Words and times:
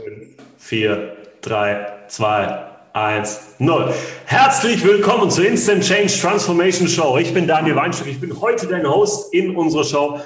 5, 0.00 0.34
4, 0.56 1.16
3, 1.42 2.06
2, 2.08 2.66
1, 2.94 3.56
0. 3.58 3.94
Herzlich 4.24 4.82
willkommen 4.82 5.30
zur 5.30 5.46
Instant 5.46 5.84
Change 5.84 6.12
Transformation 6.18 6.88
Show. 6.88 7.18
Ich 7.18 7.34
bin 7.34 7.46
Daniel 7.46 7.76
Weinstock. 7.76 8.06
Ich 8.06 8.18
bin 8.18 8.40
heute 8.40 8.66
dein 8.66 8.88
Host 8.88 9.34
in 9.34 9.54
unserer 9.54 9.84
Show 9.84 10.20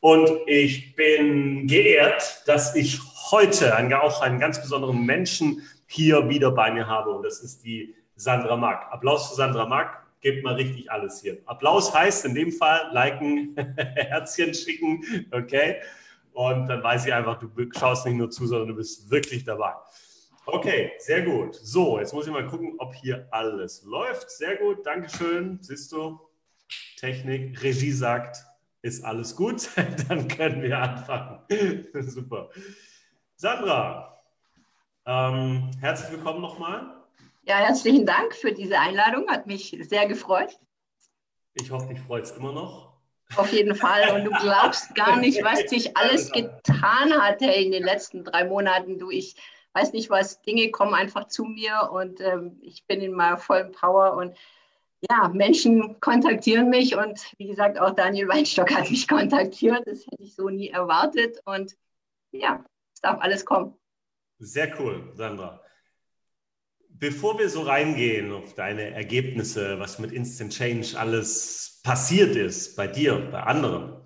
und 0.00 0.28
ich 0.46 0.96
bin 0.96 1.68
geehrt, 1.68 2.42
dass 2.46 2.74
ich 2.74 2.98
heute 3.30 3.76
einen, 3.76 3.92
auch 3.94 4.20
einen 4.20 4.40
ganz 4.40 4.60
besonderen 4.60 5.06
Menschen 5.06 5.62
hier 5.86 6.28
wieder 6.28 6.50
bei 6.50 6.72
mir 6.72 6.88
habe 6.88 7.10
und 7.10 7.22
das 7.22 7.38
ist 7.40 7.64
die 7.64 7.94
Sandra 8.16 8.56
Mack. 8.56 8.88
Applaus 8.90 9.28
für 9.28 9.36
Sandra 9.36 9.66
Mack. 9.66 10.06
Gebt 10.22 10.42
mal 10.42 10.54
richtig 10.54 10.90
alles 10.90 11.22
hier. 11.22 11.38
Applaus 11.46 11.94
heißt 11.94 12.24
in 12.24 12.34
dem 12.34 12.50
Fall 12.50 12.90
liken, 12.92 13.56
Herzchen 13.94 14.52
schicken, 14.54 15.04
okay? 15.30 15.76
Und 16.32 16.68
dann 16.68 16.82
weiß 16.82 17.06
ich 17.06 17.12
einfach, 17.12 17.38
du 17.38 17.48
schaust 17.76 18.06
nicht 18.06 18.16
nur 18.16 18.30
zu, 18.30 18.46
sondern 18.46 18.68
du 18.68 18.74
bist 18.74 19.10
wirklich 19.10 19.44
dabei. 19.44 19.72
Okay, 20.46 20.92
sehr 20.98 21.22
gut. 21.22 21.54
So, 21.54 21.98
jetzt 21.98 22.12
muss 22.12 22.26
ich 22.26 22.32
mal 22.32 22.46
gucken, 22.46 22.74
ob 22.78 22.94
hier 22.94 23.28
alles 23.30 23.82
läuft. 23.84 24.30
Sehr 24.30 24.56
gut, 24.56 24.84
Dankeschön. 24.84 25.58
Siehst 25.60 25.92
du, 25.92 26.18
Technik, 26.96 27.62
Regie 27.62 27.92
sagt, 27.92 28.38
ist 28.82 29.04
alles 29.04 29.36
gut. 29.36 29.68
Dann 30.08 30.28
können 30.28 30.62
wir 30.62 30.78
anfangen. 30.78 31.40
Super. 32.00 32.50
Sandra, 33.36 34.20
ähm, 35.06 35.70
herzlich 35.80 36.12
willkommen 36.12 36.40
nochmal. 36.40 36.96
Ja, 37.42 37.56
herzlichen 37.56 38.06
Dank 38.06 38.34
für 38.34 38.52
diese 38.52 38.78
Einladung. 38.78 39.28
Hat 39.28 39.46
mich 39.46 39.76
sehr 39.82 40.06
gefreut. 40.06 40.58
Ich 41.54 41.70
hoffe, 41.70 41.88
dich 41.88 42.00
freut 42.00 42.24
es 42.24 42.32
immer 42.32 42.52
noch. 42.52 42.89
Auf 43.36 43.52
jeden 43.52 43.74
Fall. 43.74 44.14
Und 44.14 44.24
du 44.24 44.30
glaubst 44.30 44.94
gar 44.94 45.16
nicht, 45.16 45.42
was 45.44 45.60
sich 45.70 45.96
alles 45.96 46.30
getan 46.32 47.12
hat 47.12 47.40
hey, 47.40 47.64
in 47.64 47.72
den 47.72 47.84
letzten 47.84 48.24
drei 48.24 48.44
Monaten. 48.44 48.98
Du, 48.98 49.10
ich 49.10 49.36
weiß 49.74 49.92
nicht 49.92 50.10
was, 50.10 50.42
Dinge 50.42 50.70
kommen 50.70 50.94
einfach 50.94 51.28
zu 51.28 51.44
mir 51.44 51.90
und 51.92 52.20
ähm, 52.20 52.58
ich 52.60 52.84
bin 52.86 53.00
in 53.00 53.12
meiner 53.12 53.38
vollen 53.38 53.72
Power 53.72 54.14
und 54.16 54.36
ja, 55.08 55.28
Menschen 55.28 55.98
kontaktieren 56.00 56.68
mich 56.68 56.94
und 56.94 57.32
wie 57.38 57.46
gesagt, 57.46 57.78
auch 57.78 57.94
Daniel 57.94 58.28
Weinstock 58.28 58.70
hat 58.74 58.90
mich 58.90 59.08
kontaktiert. 59.08 59.82
Das 59.86 60.06
hätte 60.06 60.22
ich 60.22 60.34
so 60.34 60.48
nie 60.48 60.68
erwartet 60.68 61.40
und 61.44 61.76
ja, 62.32 62.64
es 62.92 63.00
darf 63.00 63.20
alles 63.20 63.44
kommen. 63.44 63.74
Sehr 64.38 64.78
cool, 64.78 65.12
Sandra. 65.14 65.62
Bevor 67.00 67.38
wir 67.38 67.48
so 67.48 67.62
reingehen 67.62 68.30
auf 68.30 68.54
deine 68.54 68.90
Ergebnisse, 68.90 69.80
was 69.80 69.98
mit 69.98 70.12
Instant 70.12 70.52
Change 70.52 70.98
alles 70.98 71.80
passiert 71.82 72.36
ist 72.36 72.76
bei 72.76 72.86
dir, 72.86 73.30
bei 73.32 73.42
anderen, 73.42 73.96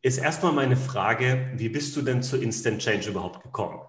ist 0.00 0.16
erstmal 0.16 0.52
meine 0.52 0.78
Frage, 0.78 1.52
wie 1.56 1.68
bist 1.68 1.94
du 1.94 2.00
denn 2.00 2.22
zu 2.22 2.38
Instant 2.38 2.80
Change 2.80 3.10
überhaupt 3.10 3.42
gekommen? 3.42 3.82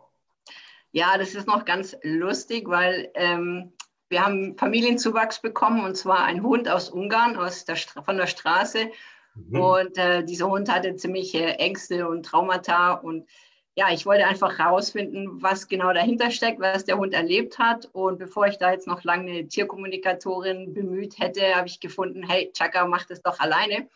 Ja, 0.91 1.17
das 1.17 1.33
ist 1.33 1.47
noch 1.47 1.63
ganz 1.63 1.95
lustig, 2.03 2.67
weil 2.67 3.09
ähm, 3.15 3.71
wir 4.09 4.25
haben 4.25 4.58
Familienzuwachs 4.58 5.41
bekommen 5.41 5.85
und 5.85 5.95
zwar 5.95 6.25
ein 6.25 6.43
Hund 6.43 6.67
aus 6.67 6.89
Ungarn, 6.89 7.38
aus 7.38 7.63
der 7.63 7.77
von 7.77 8.17
der 8.17 8.27
Straße. 8.27 8.89
Mhm. 9.35 9.61
Und 9.61 9.97
äh, 9.97 10.25
dieser 10.25 10.49
Hund 10.49 10.69
hatte 10.69 10.93
ziemliche 10.97 11.58
Ängste 11.58 12.05
und 12.09 12.25
Traumata 12.25 12.95
und 12.95 13.30
ja, 13.78 13.94
ich 13.94 14.08
wollte 14.08 14.25
einfach 14.25 14.58
herausfinden, 14.58 15.44
was 15.44 15.67
genau 15.67 15.94
dahinter 15.94 16.31
steckt, 16.31 16.59
was 16.59 16.86
der 16.86 16.97
Hund 16.97 17.14
erlebt 17.14 17.59
hat. 17.59 17.88
Und 17.94 18.17
bevor 18.17 18.47
ich 18.47 18.58
da 18.58 18.72
jetzt 18.72 18.88
noch 18.88 19.03
lange 19.03 19.31
eine 19.31 19.47
Tierkommunikatorin 19.47 20.73
bemüht 20.73 21.20
hätte, 21.20 21.56
habe 21.56 21.67
ich 21.67 21.80
gefunden, 21.80 22.28
hey, 22.28 22.52
Chaka, 22.53 22.88
mach 22.88 23.05
das 23.05 23.22
doch 23.22 23.39
alleine. 23.39 23.88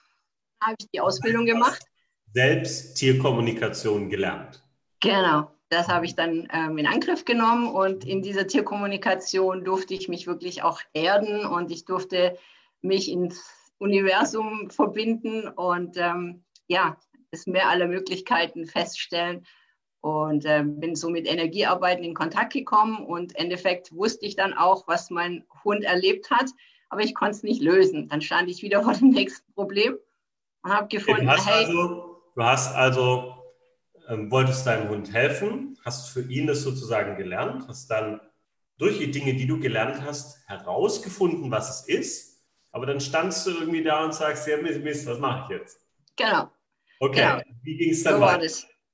Da 0.59 0.67
habe 0.67 0.75
ich 0.79 0.87
die 0.93 1.01
Ausbildung 1.01 1.47
gemacht. 1.47 1.81
Selbst 2.31 2.93
Tierkommunikation 2.93 4.07
gelernt. 4.11 4.61
Genau, 4.99 5.49
das 5.69 5.87
habe 5.87 6.05
ich 6.05 6.15
dann 6.15 6.47
ähm, 6.53 6.77
in 6.77 6.85
Angriff 6.85 7.25
genommen 7.25 7.67
und 7.67 8.05
in 8.05 8.21
dieser 8.21 8.45
Tierkommunikation 8.45 9.63
durfte 9.63 9.95
ich 9.95 10.07
mich 10.07 10.27
wirklich 10.27 10.61
auch 10.61 10.79
erden 10.93 11.43
und 11.43 11.71
ich 11.71 11.85
durfte 11.85 12.37
mich 12.81 13.09
ins 13.09 13.43
Universum 13.79 14.69
verbinden 14.69 15.47
und 15.47 15.97
ähm, 15.97 16.43
ja, 16.67 16.97
es 17.31 17.47
mehr 17.47 17.67
aller 17.67 17.87
Möglichkeiten 17.87 18.67
feststellen 18.67 19.43
und 20.01 20.45
äh, 20.45 20.63
bin 20.65 20.95
so 20.95 21.09
mit 21.09 21.27
Energiearbeiten 21.27 22.03
in 22.03 22.15
Kontakt 22.15 22.53
gekommen 22.53 23.05
und 23.05 23.33
im 23.33 23.45
Endeffekt 23.45 23.95
wusste 23.95 24.25
ich 24.25 24.35
dann 24.35 24.53
auch, 24.53 24.87
was 24.87 25.11
mein 25.11 25.45
Hund 25.63 25.83
erlebt 25.83 26.31
hat, 26.31 26.49
aber 26.89 27.01
ich 27.01 27.13
konnte 27.13 27.31
es 27.31 27.43
nicht 27.43 27.61
lösen. 27.61 28.09
Dann 28.09 28.21
stand 28.21 28.49
ich 28.49 28.63
wieder 28.63 28.83
vor 28.83 28.93
dem 28.93 29.09
nächsten 29.09 29.51
Problem 29.53 29.97
und 30.63 30.73
habe 30.73 30.87
gefunden, 30.87 31.25
du 31.25 31.31
hast 31.31 31.47
hey, 31.47 31.65
also, 31.65 32.21
du 32.35 32.43
hast 32.43 32.75
also 32.75 33.35
ähm, 34.09 34.31
wolltest 34.31 34.65
deinem 34.65 34.89
Hund 34.89 35.13
helfen, 35.13 35.77
hast 35.85 36.09
für 36.09 36.21
ihn 36.21 36.47
das 36.47 36.63
sozusagen 36.63 37.15
gelernt, 37.15 37.67
hast 37.67 37.89
dann 37.91 38.19
durch 38.77 38.97
die 38.97 39.11
Dinge, 39.11 39.35
die 39.35 39.45
du 39.45 39.59
gelernt 39.59 40.01
hast, 40.03 40.39
herausgefunden, 40.47 41.51
was 41.51 41.69
es 41.69 41.87
ist, 41.87 42.43
aber 42.71 42.87
dann 42.87 42.99
standst 42.99 43.45
du 43.45 43.51
irgendwie 43.51 43.83
da 43.83 44.03
und 44.03 44.15
sagst, 44.15 44.47
ja 44.47 44.57
Mist, 44.57 45.05
was 45.05 45.19
mache 45.19 45.43
ich 45.53 45.59
jetzt? 45.59 45.79
Genau. 46.15 46.49
Okay, 46.99 47.21
genau. 47.21 47.41
wie 47.61 47.77
ging 47.77 47.91
es 47.91 48.03
dann 48.03 48.15
so 48.15 48.21
weiter? 48.21 48.47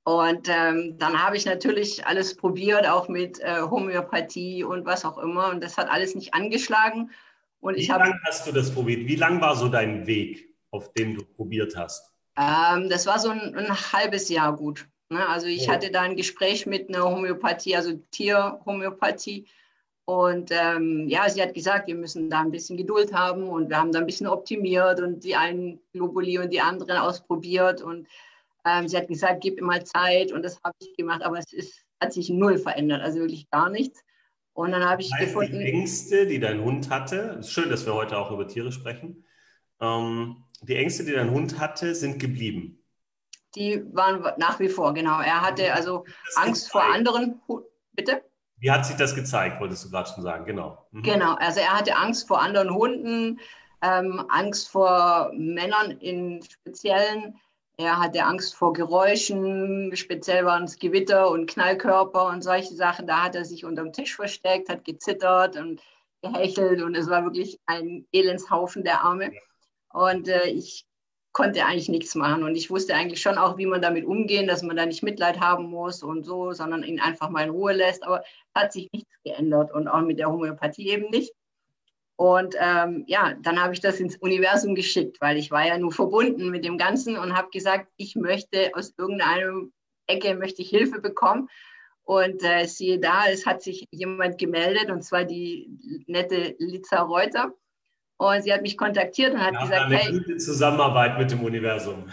Und 0.08 0.48
ähm, 0.48 0.98
dann 0.98 1.22
habe 1.22 1.36
ich 1.36 1.46
natürlich 1.46 2.08
alles 2.08 2.34
probiert, 2.34 2.88
auch 2.88 3.10
mit 3.10 3.42
äh, 3.42 3.60
Homöopathie 3.60 4.64
und 4.64 4.86
was 4.86 5.04
auch 5.04 5.18
immer. 5.18 5.50
Und 5.50 5.62
das 5.62 5.76
hat 5.76 5.90
alles 5.90 6.16
nicht 6.16 6.34
angeschlagen. 6.34 7.12
Und 7.60 7.76
Wie 7.76 7.88
lange 7.88 8.18
hast 8.26 8.48
du 8.48 8.54
das 8.54 8.74
probiert? 8.74 9.06
Wie 9.06 9.18
lang 9.18 9.42
war 9.42 9.58
so 9.58 9.68
dein 9.68 10.08
Weg, 10.08 10.56
auf 10.72 10.94
dem 10.94 11.18
du 11.18 11.26
probiert 11.26 11.76
hast? 11.76 12.10
Ähm, 12.38 12.88
das 12.88 13.06
war 13.06 13.20
so 13.20 13.32
ein, 13.32 13.54
ein, 13.54 13.70
halbes 13.70 14.30
Jahr 14.30 14.56
gut. 14.56 14.88
Ne? 15.10 15.28
Also 15.28 15.48
ich 15.48 15.68
oh. 15.68 15.74
hatte 15.74 15.92
da 15.92 16.04
ein 16.04 16.16
Gespräch 16.16 16.66
mit 16.66 16.88
einer 16.88 17.04
Homöopathie, 17.04 17.76
also 17.76 18.00
Tierhomöopathie. 18.12 19.46
Und 20.06 20.52
ähm, 20.54 21.10
ja, 21.10 21.28
sie 21.30 21.42
hat 21.42 21.54
gesagt, 21.54 21.88
wir 21.88 21.96
müssen 21.96 22.30
da 22.30 22.40
ein 22.40 22.52
bisschen 22.52 22.78
Geduld 22.78 23.12
haben 23.12 23.50
und 23.50 23.70
wir 23.70 23.78
haben 23.78 23.92
da 23.92 24.00
ein 24.00 24.06
bisschen 24.06 24.28
optimiert 24.28 25.02
und 25.02 25.26
die 25.26 25.36
einen 25.36 25.82
Globuli 25.92 26.40
und 26.40 26.54
die 26.54 26.62
anderen 26.62 26.96
ausprobiert 26.96 27.82
und 27.82 28.08
ähm, 28.68 28.88
sie 28.88 28.98
hat 28.98 29.08
gesagt, 29.08 29.42
gib 29.42 29.62
mal 29.62 29.84
Zeit 29.86 30.32
und 30.32 30.44
das 30.44 30.60
habe 30.64 30.76
ich 30.80 30.96
gemacht, 30.98 31.24
aber 31.24 31.40
es 31.40 31.54
ist, 31.54 31.86
hat 32.02 32.14
sich 32.14 32.30
null 32.30 32.58
verändert, 32.58 33.02
also 33.02 33.20
wirklich 33.20 33.50
gar 33.50 33.70
nichts. 33.70 34.04
Und 34.54 34.72
dann 34.72 34.84
habe 34.84 35.02
ich 35.02 35.14
heißt, 35.14 35.28
gefunden. 35.28 35.60
Die 35.60 35.66
Ängste, 35.66 36.26
die 36.26 36.40
dein 36.40 36.64
Hund 36.64 36.90
hatte, 36.90 37.38
ist 37.40 37.52
schön, 37.52 37.70
dass 37.70 37.86
wir 37.86 37.94
heute 37.94 38.18
auch 38.18 38.32
über 38.32 38.48
Tiere 38.48 38.72
sprechen. 38.72 39.26
Ähm, 39.80 40.44
die 40.62 40.76
Ängste, 40.76 41.06
die 41.06 41.14
dein 41.14 41.32
Hund 41.32 41.60
hatte, 41.60 41.94
sind 41.94 42.20
geblieben. 42.20 42.84
Die 43.56 43.84
waren 43.94 44.22
nach 44.38 44.60
wie 44.60 44.70
vor, 44.70 44.94
genau. 44.94 45.22
Er 45.22 45.42
hatte 45.42 45.74
also 45.74 46.06
Angst 46.36 46.66
gezeigt? 46.66 46.72
vor 46.72 46.84
anderen. 46.84 47.42
Bitte? 47.94 48.24
Wie 48.58 48.72
hat 48.72 48.86
sich 48.86 48.96
das 48.96 49.14
gezeigt, 49.14 49.62
wolltest 49.62 49.86
du 49.86 49.92
gerade 49.92 50.10
schon 50.10 50.24
sagen, 50.24 50.46
genau. 50.46 50.88
Mhm. 50.92 51.04
Genau, 51.04 51.36
also 51.36 51.60
er 51.60 51.78
hatte 51.78 51.96
Angst 51.96 52.28
vor 52.28 52.42
anderen 52.42 52.74
Hunden, 52.74 53.40
ähm, 53.84 54.26
Angst 54.30 54.70
vor 54.70 55.32
Männern 55.36 55.92
in 55.92 56.42
speziellen 56.42 57.40
er 57.78 58.00
hatte 58.00 58.24
Angst 58.24 58.56
vor 58.56 58.74
Geräuschen, 58.74 59.96
speziell 59.96 60.46
waren 60.46 60.64
es 60.64 60.80
Gewitter 60.80 61.30
und 61.30 61.48
Knallkörper 61.48 62.26
und 62.28 62.44
solche 62.44 62.74
Sachen. 62.74 63.06
Da 63.06 63.24
hat 63.24 63.36
er 63.36 63.46
sich 63.46 63.66
unterm 63.66 63.94
Tisch 63.94 64.16
versteckt, 64.16 64.70
hat 64.70 64.84
gezittert 64.84 65.56
und 65.58 65.82
gehechelt 66.24 66.82
und 66.82 66.96
es 66.96 67.08
war 67.08 67.24
wirklich 67.24 67.60
ein 67.68 68.08
Elendshaufen 68.12 68.84
der 68.84 69.02
Arme. 69.02 69.32
Und 69.94 70.28
äh, 70.28 70.48
ich 70.48 70.88
konnte 71.34 71.66
eigentlich 71.66 71.90
nichts 71.90 72.16
machen 72.16 72.44
und 72.44 72.56
ich 72.56 72.72
wusste 72.72 72.96
eigentlich 72.96 73.22
schon 73.22 73.38
auch, 73.38 73.58
wie 73.60 73.68
man 73.68 73.82
damit 73.82 74.06
umgehen, 74.06 74.48
dass 74.48 74.64
man 74.64 74.76
da 74.76 74.88
nicht 74.88 75.04
Mitleid 75.04 75.40
haben 75.40 75.70
muss 75.70 76.02
und 76.02 76.24
so, 76.26 76.54
sondern 76.54 76.82
ihn 76.84 77.00
einfach 77.00 77.30
mal 77.30 77.44
in 77.44 77.52
Ruhe 77.52 77.74
lässt. 77.74 78.04
Aber 78.04 78.22
es 78.22 78.62
hat 78.62 78.74
sich 78.74 78.90
nichts 78.92 79.12
geändert 79.24 79.72
und 79.72 79.88
auch 79.88 80.02
mit 80.02 80.18
der 80.18 80.32
Homöopathie 80.32 80.90
eben 80.90 81.12
nicht. 81.12 81.32
Und 82.18 82.56
ähm, 82.60 83.04
ja, 83.08 83.36
dann 83.44 83.62
habe 83.62 83.74
ich 83.74 83.80
das 83.80 84.00
ins 84.00 84.18
Universum 84.18 84.74
geschickt, 84.74 85.18
weil 85.22 85.38
ich 85.38 85.52
war 85.52 85.66
ja 85.66 85.78
nur 85.78 85.92
verbunden 85.92 86.50
mit 86.50 86.66
dem 86.66 86.80
Ganzen 86.80 87.16
und 87.16 87.38
habe 87.38 87.50
gesagt, 87.52 87.88
ich 87.96 88.16
möchte 88.16 88.72
aus 88.74 88.94
irgendeiner 88.98 89.68
Ecke 90.08 90.36
möchte 90.36 90.64
ich 90.64 90.70
Hilfe 90.70 91.00
bekommen. 91.00 91.48
Und 92.04 92.42
äh, 92.44 92.66
siehe 92.66 93.00
da, 93.00 93.28
es 93.28 93.46
hat 93.46 93.62
sich 93.62 93.86
jemand 93.92 94.40
gemeldet, 94.40 94.90
und 94.90 95.04
zwar 95.04 95.26
die 95.26 95.70
nette 96.08 96.56
Liza 96.58 97.02
Reuter. 97.02 97.54
Und 98.18 98.42
sie 98.42 98.52
hat 98.52 98.64
mich 98.64 98.78
kontaktiert 98.78 99.34
und 99.34 99.42
hat 99.42 99.54
ja, 99.54 99.62
gesagt, 99.62 99.82
eine 99.86 99.98
hey, 99.98 100.12
gute 100.14 100.38
Zusammenarbeit 100.38 101.20
mit 101.20 101.30
dem 101.30 101.44
Universum. 101.44 102.10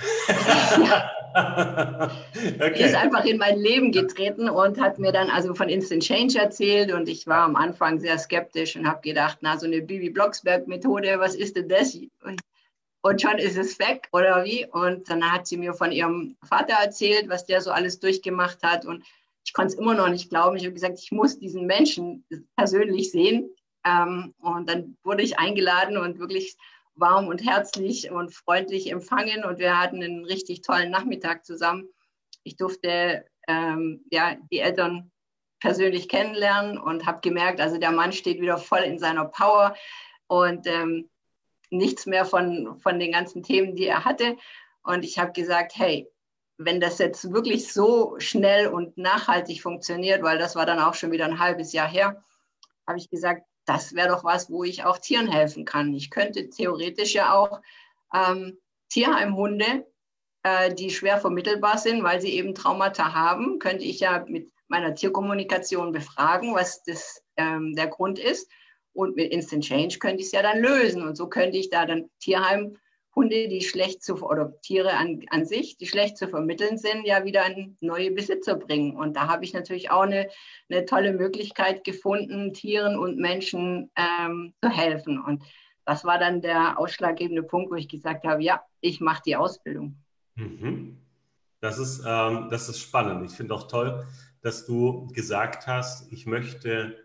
ja. 0.85 1.11
okay. 1.35 2.75
Die 2.77 2.83
ist 2.83 2.95
einfach 2.95 3.25
in 3.25 3.39
mein 3.39 3.59
Leben 3.59 3.93
getreten 3.93 4.49
und 4.49 4.81
hat 4.81 4.99
mir 4.99 5.13
dann 5.13 5.31
also 5.31 5.55
von 5.55 5.69
Instant 5.69 6.03
Change 6.03 6.39
erzählt 6.39 6.93
und 6.93 7.09
ich 7.09 7.27
war 7.27 7.45
am 7.45 7.57
Anfang 7.57 7.99
sehr 7.99 8.19
skeptisch 8.19 8.77
und 8.77 8.87
habe 8.87 9.01
gedacht, 9.03 9.39
na 9.41 9.59
so 9.59 9.67
eine 9.67 9.83
Bibi 9.83 10.11
Blocksberg 10.11 10.69
Methode, 10.69 11.19
was 11.19 11.35
ist 11.35 11.57
denn 11.57 11.69
das? 11.69 11.99
Und 13.03 13.21
schon 13.21 13.39
ist 13.39 13.59
es 13.59 13.79
weg 13.79 14.09
oder 14.13 14.45
wie? 14.45 14.67
Und 14.67 15.11
dann 15.11 15.31
hat 15.31 15.47
sie 15.47 15.57
mir 15.57 15.75
von 15.75 15.93
ihrem 15.93 16.37
Vater 16.43 16.75
erzählt, 16.83 17.29
was 17.29 17.45
der 17.45 17.61
so 17.61 17.71
alles 17.71 18.01
durchgemacht 18.01 18.63
hat 18.63 18.87
und 18.87 19.05
ich 19.47 19.53
konnte 19.53 19.75
es 19.75 19.79
immer 19.79 19.95
noch 19.95 20.09
nicht 20.09 20.31
glauben. 20.31 20.57
Ich 20.57 20.65
habe 20.65 20.73
gesagt, 20.73 20.99
ich 20.99 21.13
muss 21.13 21.39
diesen 21.39 21.67
Menschen 21.67 22.25
persönlich 22.57 23.11
sehen. 23.11 23.51
Ähm, 23.87 24.35
und 24.41 24.69
dann 24.69 24.97
wurde 25.05 25.23
ich 25.23 25.39
eingeladen 25.39 25.99
und 25.99 26.19
wirklich 26.19 26.57
warm 26.97 27.29
und 27.29 27.45
herzlich 27.45 28.11
und 28.11 28.35
freundlich 28.35 28.91
empfangen 28.91 29.45
und 29.45 29.59
wir 29.59 29.79
hatten 29.79 30.03
einen 30.03 30.25
richtig 30.25 30.63
tollen 30.63 30.91
Nachmittag 30.91 31.45
zusammen. 31.45 31.89
Ich 32.43 32.57
durfte 32.57 33.25
ähm, 33.49 34.05
ja, 34.11 34.37
die 34.51 34.61
Eltern 34.61 35.11
persönlich 35.61 36.09
kennenlernen 36.09 36.79
und 36.79 37.07
habe 37.07 37.21
gemerkt, 37.21 37.61
also 37.61 37.79
der 37.79 37.91
Mann 37.91 38.13
steht 38.13 38.41
wieder 38.41 38.59
voll 38.59 38.81
in 38.81 38.99
seiner 38.99 39.25
Power 39.25 39.75
und 40.27 40.67
ähm, 40.67 41.09
nichts 41.71 42.07
mehr 42.07 42.25
von, 42.25 42.79
von 42.81 42.99
den 42.99 43.13
ganzen 43.13 43.43
Themen, 43.43 43.75
die 43.75 43.87
er 43.87 44.05
hatte. 44.05 44.37
Und 44.83 45.05
ich 45.05 45.19
habe 45.19 45.33
gesagt, 45.33 45.73
hey, 45.77 46.09
wenn 46.57 46.81
das 46.81 46.99
jetzt 46.99 47.33
wirklich 47.33 47.73
so 47.73 48.15
schnell 48.19 48.69
und 48.69 48.97
nachhaltig 48.97 49.63
funktioniert, 49.63 50.23
weil 50.23 50.39
das 50.39 50.55
war 50.55 50.67
dann 50.67 50.79
auch 50.79 50.95
schon 50.95 51.11
wieder 51.11 51.25
ein 51.25 51.39
halbes 51.39 51.73
Jahr 51.73 51.89
her, 51.89 52.23
habe 52.87 52.99
ich 52.99 53.11
gesagt, 53.11 53.47
das 53.65 53.95
wäre 53.95 54.09
doch 54.09 54.25
was, 54.25 54.51
wo 54.51 54.65
ich 54.65 54.85
auch 54.85 54.99
Tieren 54.99 55.29
helfen 55.29 55.65
kann. 55.65 55.95
Ich 55.95 56.11
könnte 56.11 56.51
theoretisch 56.51 57.15
ja 57.15 57.35
auch 57.35 57.61
ähm, 58.13 58.59
Tierheimhunde, 58.91 59.87
äh, 60.43 60.75
die 60.75 60.91
schwer 60.91 61.19
vermittelbar 61.19 61.79
sind, 61.79 62.03
weil 62.03 62.21
sie 62.21 62.35
eben 62.35 62.55
Traumata 62.55 63.15
haben, 63.15 63.59
könnte 63.59 63.85
ich 63.85 64.01
ja 64.01 64.25
mit 64.29 64.53
meiner 64.69 64.95
Tierkommunikation 64.95 65.93
befragen, 65.93 66.55
was 66.55 66.83
das, 66.85 67.23
ähm, 67.37 67.75
der 67.75 67.89
Grund 67.89 68.19
ist. 68.19 68.51
Und 68.93 69.17
mit 69.17 69.33
Instant 69.33 69.65
Change 69.65 69.99
könnte 69.99 70.21
ich 70.21 70.27
es 70.27 70.33
ja 70.33 70.43
dann 70.43 70.61
lösen. 70.61 71.03
Und 71.03 71.17
so 71.17 71.29
könnte 71.29 71.59
ich 71.59 71.71
da 71.71 71.85
dann 71.85 72.11
Tierheim 72.21 72.77
Hunde, 73.15 73.49
die 73.49 73.63
schlecht 73.63 74.03
zu, 74.03 74.23
oder 74.23 74.61
Tiere 74.61 74.95
an, 74.95 75.23
an 75.31 75.47
sich, 75.47 75.77
die 75.77 75.87
schlecht 75.87 76.17
zu 76.17 76.29
vermitteln 76.29 76.79
sind, 76.79 77.07
ja 77.07 77.25
wieder 77.25 77.45
an 77.45 77.77
neue 77.81 78.11
Besitzer 78.11 78.57
bringen. 78.57 78.97
Und 78.97 79.15
da 79.15 79.29
habe 79.29 79.45
ich 79.45 79.53
natürlich 79.53 79.91
auch 79.91 80.03
eine, 80.03 80.29
eine 80.69 80.85
tolle 80.85 81.13
Möglichkeit 81.13 81.85
gefunden, 81.85 82.53
Tieren 82.53 82.99
und 82.99 83.19
Menschen 83.19 83.91
ähm, 83.97 84.55
zu 84.63 84.69
helfen. 84.71 85.23
Und 85.23 85.43
das 85.85 86.05
war 86.05 86.19
dann 86.19 86.41
der 86.41 86.79
ausschlaggebende 86.79 87.43
Punkt, 87.43 87.71
wo 87.71 87.75
ich 87.77 87.89
gesagt 87.89 88.25
habe, 88.25 88.43
ja, 88.43 88.63
ich 88.81 89.01
mache 89.01 89.23
die 89.25 89.37
Ausbildung. 89.37 89.97
Mhm. 90.35 90.99
Das, 91.61 91.79
ist, 91.79 92.03
ähm, 92.07 92.49
das 92.51 92.69
ist 92.69 92.81
spannend. 92.81 93.31
Ich 93.31 93.37
finde 93.37 93.55
auch 93.55 93.69
toll, 93.69 94.07
dass 94.43 94.67
du 94.67 95.07
gesagt 95.09 95.67
hast, 95.67 96.13
ich 96.13 96.27
möchte 96.27 96.97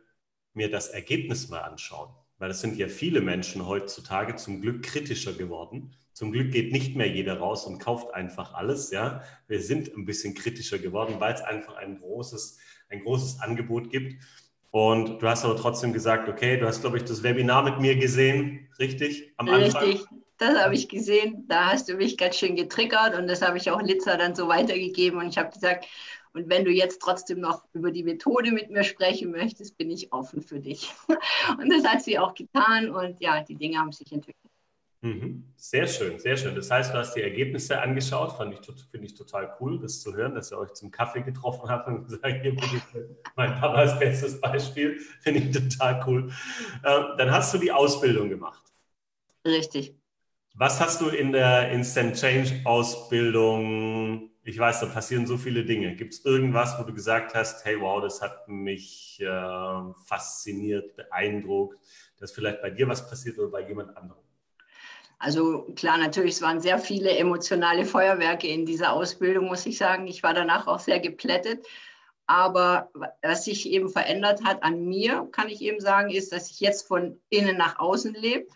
mir 0.53 0.71
das 0.71 0.87
Ergebnis 0.87 1.49
mal 1.49 1.59
anschauen 1.59 2.13
weil 2.39 2.51
es 2.51 2.61
sind 2.61 2.77
ja 2.77 2.87
viele 2.87 3.21
Menschen 3.21 3.67
heutzutage 3.67 4.35
zum 4.35 4.61
Glück 4.61 4.83
kritischer 4.83 5.33
geworden. 5.33 5.91
Zum 6.13 6.31
Glück 6.31 6.51
geht 6.51 6.71
nicht 6.71 6.95
mehr 6.95 7.07
jeder 7.07 7.37
raus 7.37 7.65
und 7.65 7.79
kauft 7.79 8.13
einfach 8.13 8.53
alles. 8.53 8.91
Ja, 8.91 9.23
wir 9.47 9.61
sind 9.61 9.95
ein 9.95 10.05
bisschen 10.05 10.33
kritischer 10.33 10.79
geworden, 10.79 11.15
weil 11.19 11.33
es 11.33 11.41
einfach 11.41 11.75
ein 11.75 11.99
großes, 11.99 12.57
ein 12.89 13.03
großes 13.03 13.41
Angebot 13.41 13.89
gibt. 13.89 14.21
Und 14.71 15.21
du 15.21 15.27
hast 15.27 15.45
aber 15.45 15.55
trotzdem 15.55 15.93
gesagt, 15.93 16.29
okay, 16.29 16.57
du 16.57 16.67
hast, 16.67 16.81
glaube 16.81 16.97
ich, 16.97 17.03
das 17.03 17.23
Webinar 17.23 17.63
mit 17.63 17.79
mir 17.79 17.95
gesehen, 17.95 18.67
richtig? 18.79 19.33
Am 19.37 19.49
Anfang. 19.49 19.83
Richtig, 19.83 20.05
das 20.37 20.57
habe 20.59 20.75
ich 20.75 20.87
gesehen. 20.87 21.45
Da 21.47 21.71
hast 21.71 21.89
du 21.89 21.95
mich 21.95 22.17
ganz 22.17 22.37
schön 22.37 22.55
getriggert 22.55 23.15
und 23.15 23.27
das 23.27 23.41
habe 23.41 23.57
ich 23.57 23.71
auch 23.71 23.81
Litzer 23.81 24.17
dann 24.17 24.35
so 24.35 24.47
weitergegeben. 24.47 25.19
Und 25.19 25.29
ich 25.29 25.37
habe 25.37 25.51
gesagt, 25.51 25.85
und 26.33 26.49
wenn 26.49 26.63
du 26.63 26.71
jetzt 26.71 27.01
trotzdem 27.01 27.39
noch 27.39 27.63
über 27.73 27.91
die 27.91 28.03
Methode 28.03 28.51
mit 28.51 28.69
mir 28.69 28.83
sprechen 28.83 29.31
möchtest, 29.31 29.77
bin 29.77 29.89
ich 29.89 30.13
offen 30.13 30.41
für 30.41 30.59
dich. 30.59 30.93
Und 31.59 31.69
das 31.69 31.83
hat 31.83 32.03
sie 32.03 32.19
auch 32.19 32.35
getan 32.35 32.91
und 32.91 33.19
ja, 33.19 33.43
die 33.43 33.55
Dinge 33.55 33.79
haben 33.79 33.91
sich 33.91 34.11
entwickelt. 34.11 34.51
Mhm. 35.01 35.45
Sehr 35.55 35.87
schön, 35.87 36.19
sehr 36.19 36.35
schön. 36.35 36.55
Das 36.55 36.69
heißt, 36.69 36.93
du 36.93 36.97
hast 36.97 37.15
die 37.15 37.21
Ergebnisse 37.21 37.81
angeschaut, 37.81 38.33
fand 38.35 38.53
ich, 38.53 38.59
finde 38.91 39.07
ich 39.07 39.15
total 39.15 39.55
cool, 39.59 39.79
das 39.79 40.01
zu 40.01 40.13
hören, 40.13 40.35
dass 40.35 40.51
ihr 40.51 40.57
euch 40.57 40.73
zum 40.73 40.91
Kaffee 40.91 41.21
getroffen 41.21 41.69
habt 41.69 41.87
und 41.87 42.03
gesagt, 42.03 42.41
hier 42.41 42.55
mein 43.35 43.53
Papa 43.59 43.75
als 43.75 43.97
bestes 43.97 44.39
Beispiel, 44.39 44.99
finde 45.21 45.39
ich 45.39 45.51
total 45.51 46.03
cool. 46.05 46.31
Ähm, 46.85 47.05
dann 47.17 47.31
hast 47.31 47.53
du 47.53 47.57
die 47.57 47.71
Ausbildung 47.71 48.29
gemacht. 48.29 48.61
Richtig. 49.45 49.95
Was 50.55 50.81
hast 50.81 50.99
du 50.99 51.07
in 51.07 51.31
der 51.31 51.71
Instant 51.71 52.17
Change 52.17 52.61
Ausbildung 52.65 54.28
ich 54.43 54.57
weiß, 54.57 54.79
da 54.79 54.85
passieren 54.87 55.27
so 55.27 55.37
viele 55.37 55.65
Dinge. 55.65 55.95
Gibt 55.95 56.13
es 56.13 56.25
irgendwas, 56.25 56.79
wo 56.79 56.83
du 56.83 56.93
gesagt 56.93 57.35
hast, 57.35 57.65
hey, 57.65 57.79
wow, 57.79 58.01
das 58.01 58.21
hat 58.21 58.47
mich 58.47 59.19
äh, 59.21 59.93
fasziniert, 60.05 60.95
beeindruckt, 60.95 61.77
dass 62.19 62.31
vielleicht 62.31 62.61
bei 62.61 62.69
dir 62.69 62.87
was 62.87 63.07
passiert 63.07 63.37
oder 63.37 63.49
bei 63.49 63.67
jemand 63.67 63.95
anderem? 63.95 64.21
Also 65.19 65.63
klar, 65.75 65.97
natürlich, 65.97 66.35
es 66.35 66.41
waren 66.41 66.61
sehr 66.61 66.79
viele 66.79 67.11
emotionale 67.17 67.83
Feuerwerke 67.85 68.47
in 68.47 68.65
dieser 68.65 68.93
Ausbildung, 68.93 69.47
muss 69.47 69.65
ich 69.65 69.77
sagen. 69.77 70.07
Ich 70.07 70.23
war 70.23 70.33
danach 70.33 70.65
auch 70.67 70.79
sehr 70.79 71.01
geplättet. 71.01 71.65
Aber 72.25 72.89
was 73.21 73.45
sich 73.45 73.69
eben 73.69 73.89
verändert 73.89 74.43
hat 74.45 74.63
an 74.63 74.85
mir, 74.85 75.27
kann 75.31 75.49
ich 75.49 75.61
eben 75.61 75.79
sagen, 75.79 76.11
ist, 76.11 76.31
dass 76.31 76.51
ich 76.51 76.59
jetzt 76.59 76.87
von 76.87 77.19
innen 77.29 77.57
nach 77.57 77.79
außen 77.79 78.13
lebe. 78.13 78.47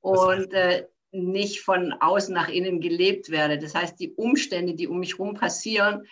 Und 0.00 0.52
äh, 0.52 0.86
nicht 1.12 1.60
von 1.60 1.92
außen 1.92 2.34
nach 2.34 2.48
innen 2.48 2.80
gelebt 2.80 3.30
werde. 3.30 3.58
Das 3.58 3.74
heißt, 3.74 3.98
die 3.98 4.12
Umstände, 4.12 4.74
die 4.74 4.88
um 4.88 5.00
mich 5.00 5.18
herum 5.18 5.34
passieren, 5.34 6.06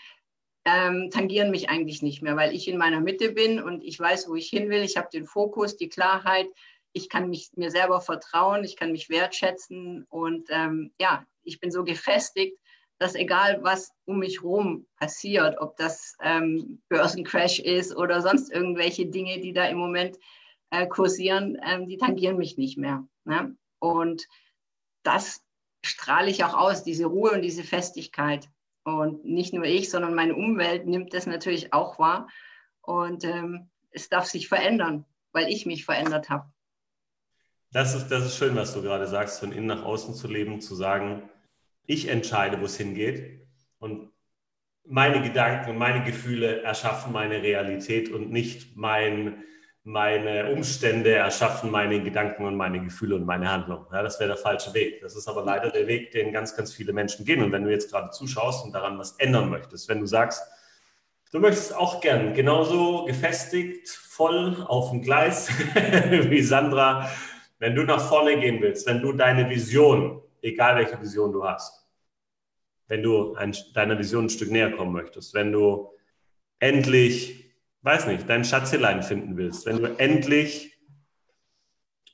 ähm, 0.64 1.10
tangieren 1.10 1.50
mich 1.50 1.70
eigentlich 1.70 2.02
nicht 2.02 2.22
mehr, 2.22 2.36
weil 2.36 2.54
ich 2.54 2.68
in 2.68 2.76
meiner 2.76 3.00
Mitte 3.00 3.32
bin 3.32 3.62
und 3.62 3.82
ich 3.82 3.98
weiß, 3.98 4.28
wo 4.28 4.34
ich 4.34 4.48
hin 4.48 4.68
will. 4.68 4.82
Ich 4.82 4.96
habe 4.96 5.08
den 5.12 5.24
Fokus, 5.24 5.76
die 5.76 5.88
Klarheit. 5.88 6.48
Ich 6.92 7.08
kann 7.08 7.30
mich 7.30 7.50
mir 7.56 7.70
selber 7.70 8.00
vertrauen, 8.00 8.64
ich 8.64 8.76
kann 8.76 8.92
mich 8.92 9.08
wertschätzen 9.08 10.04
und 10.08 10.48
ähm, 10.50 10.92
ja, 11.00 11.24
ich 11.42 11.60
bin 11.60 11.70
so 11.70 11.84
gefestigt, 11.84 12.58
dass 12.98 13.14
egal 13.14 13.62
was 13.62 13.92
um 14.04 14.18
mich 14.18 14.42
herum 14.42 14.86
passiert, 14.96 15.58
ob 15.60 15.76
das 15.76 16.16
ähm, 16.22 16.82
Börsencrash 16.88 17.60
ist 17.60 17.96
oder 17.96 18.20
sonst 18.20 18.50
irgendwelche 18.50 19.06
Dinge, 19.06 19.38
die 19.40 19.52
da 19.52 19.66
im 19.66 19.78
Moment 19.78 20.18
äh, 20.70 20.86
kursieren, 20.86 21.58
ähm, 21.64 21.86
die 21.86 21.96
tangieren 21.96 22.36
mich 22.36 22.58
nicht 22.58 22.76
mehr. 22.76 23.06
Ne? 23.24 23.56
Und 23.78 24.26
das 25.08 25.42
strahle 25.82 26.30
ich 26.30 26.44
auch 26.44 26.54
aus, 26.54 26.84
diese 26.84 27.06
Ruhe 27.06 27.32
und 27.32 27.42
diese 27.42 27.64
Festigkeit. 27.64 28.48
Und 28.84 29.24
nicht 29.24 29.52
nur 29.52 29.64
ich, 29.64 29.90
sondern 29.90 30.14
meine 30.14 30.34
Umwelt 30.34 30.86
nimmt 30.86 31.14
das 31.14 31.26
natürlich 31.26 31.72
auch 31.72 31.98
wahr. 31.98 32.28
Und 32.82 33.24
ähm, 33.24 33.70
es 33.90 34.08
darf 34.08 34.26
sich 34.26 34.48
verändern, 34.48 35.04
weil 35.32 35.48
ich 35.48 35.66
mich 35.66 35.84
verändert 35.84 36.28
habe. 36.28 36.50
Das 37.72 37.94
ist, 37.94 38.08
das 38.08 38.24
ist 38.24 38.36
schön, 38.36 38.54
was 38.54 38.72
du 38.72 38.82
gerade 38.82 39.06
sagst, 39.06 39.40
von 39.40 39.52
innen 39.52 39.66
nach 39.66 39.82
außen 39.82 40.14
zu 40.14 40.28
leben, 40.28 40.60
zu 40.60 40.74
sagen, 40.74 41.28
ich 41.84 42.08
entscheide, 42.08 42.60
wo 42.60 42.64
es 42.64 42.76
hingeht. 42.76 43.46
Und 43.78 44.10
meine 44.84 45.22
Gedanken 45.22 45.70
und 45.70 45.78
meine 45.78 46.04
Gefühle 46.04 46.62
erschaffen 46.62 47.12
meine 47.12 47.42
Realität 47.42 48.10
und 48.10 48.30
nicht 48.30 48.76
mein, 48.76 49.44
meine 49.88 50.52
Umstände 50.52 51.14
erschaffen 51.14 51.70
meine 51.70 52.02
Gedanken 52.02 52.44
und 52.44 52.56
meine 52.56 52.78
Gefühle 52.78 53.14
und 53.14 53.24
meine 53.24 53.50
Handlung. 53.50 53.86
Ja, 53.90 54.02
das 54.02 54.20
wäre 54.20 54.28
der 54.28 54.36
falsche 54.36 54.74
Weg. 54.74 55.00
Das 55.00 55.16
ist 55.16 55.26
aber 55.26 55.42
leider 55.42 55.70
der 55.70 55.86
Weg, 55.86 56.10
den 56.10 56.30
ganz, 56.30 56.54
ganz 56.54 56.74
viele 56.74 56.92
Menschen 56.92 57.24
gehen. 57.24 57.42
Und 57.42 57.52
wenn 57.52 57.64
du 57.64 57.70
jetzt 57.70 57.90
gerade 57.90 58.10
zuschaust 58.10 58.66
und 58.66 58.74
daran 58.74 58.98
was 58.98 59.12
ändern 59.12 59.48
möchtest, 59.48 59.88
wenn 59.88 60.00
du 60.00 60.06
sagst, 60.06 60.42
du 61.32 61.40
möchtest 61.40 61.74
auch 61.74 62.02
gern 62.02 62.34
genauso 62.34 63.06
gefestigt, 63.06 63.88
voll 63.88 64.62
auf 64.68 64.90
dem 64.90 65.00
Gleis 65.00 65.48
wie 66.10 66.42
Sandra, 66.42 67.08
wenn 67.58 67.74
du 67.74 67.82
nach 67.84 68.06
vorne 68.10 68.38
gehen 68.38 68.60
willst, 68.60 68.86
wenn 68.86 69.00
du 69.00 69.14
deine 69.14 69.48
Vision, 69.48 70.20
egal 70.42 70.76
welche 70.76 71.00
Vision 71.00 71.32
du 71.32 71.44
hast, 71.44 71.88
wenn 72.88 73.02
du 73.02 73.34
ein, 73.36 73.56
deiner 73.72 73.98
Vision 73.98 74.26
ein 74.26 74.30
Stück 74.30 74.50
näher 74.50 74.70
kommen 74.70 74.92
möchtest, 74.92 75.32
wenn 75.32 75.50
du 75.50 75.88
endlich 76.58 77.47
weiß 77.88 78.06
nicht, 78.06 78.28
dein 78.28 78.44
Schatzelein 78.44 79.02
finden 79.02 79.38
willst, 79.38 79.64
wenn 79.64 79.78
du 79.78 79.98
endlich 79.98 80.78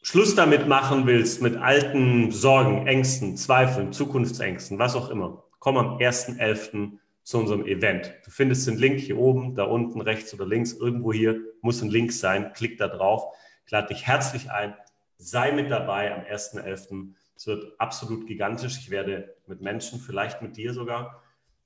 Schluss 0.02 0.36
damit 0.36 0.68
machen 0.68 1.04
willst 1.04 1.42
mit 1.42 1.56
alten 1.56 2.30
Sorgen, 2.30 2.86
Ängsten, 2.86 3.36
Zweifeln, 3.36 3.92
Zukunftsängsten, 3.92 4.78
was 4.78 4.94
auch 4.94 5.10
immer, 5.10 5.42
komm 5.58 5.76
am 5.76 5.98
1.11. 5.98 6.92
zu 7.24 7.38
unserem 7.38 7.66
Event. 7.66 8.14
Du 8.24 8.30
findest 8.30 8.68
den 8.68 8.78
Link 8.78 9.00
hier 9.00 9.18
oben, 9.18 9.56
da 9.56 9.64
unten, 9.64 10.00
rechts 10.00 10.32
oder 10.32 10.46
links, 10.46 10.74
irgendwo 10.74 11.12
hier 11.12 11.40
muss 11.60 11.82
ein 11.82 11.90
Link 11.90 12.12
sein. 12.12 12.52
Klick 12.52 12.78
da 12.78 12.86
drauf. 12.86 13.34
Ich 13.66 13.72
lade 13.72 13.88
dich 13.88 14.06
herzlich 14.06 14.52
ein. 14.52 14.76
Sei 15.18 15.50
mit 15.50 15.72
dabei 15.72 16.14
am 16.14 16.20
1.11. 16.20 17.14
Es 17.34 17.48
wird 17.48 17.80
absolut 17.80 18.28
gigantisch. 18.28 18.78
Ich 18.78 18.90
werde 18.90 19.34
mit 19.48 19.60
Menschen, 19.60 19.98
vielleicht 19.98 20.40
mit 20.40 20.56
dir 20.56 20.72
sogar, 20.72 21.20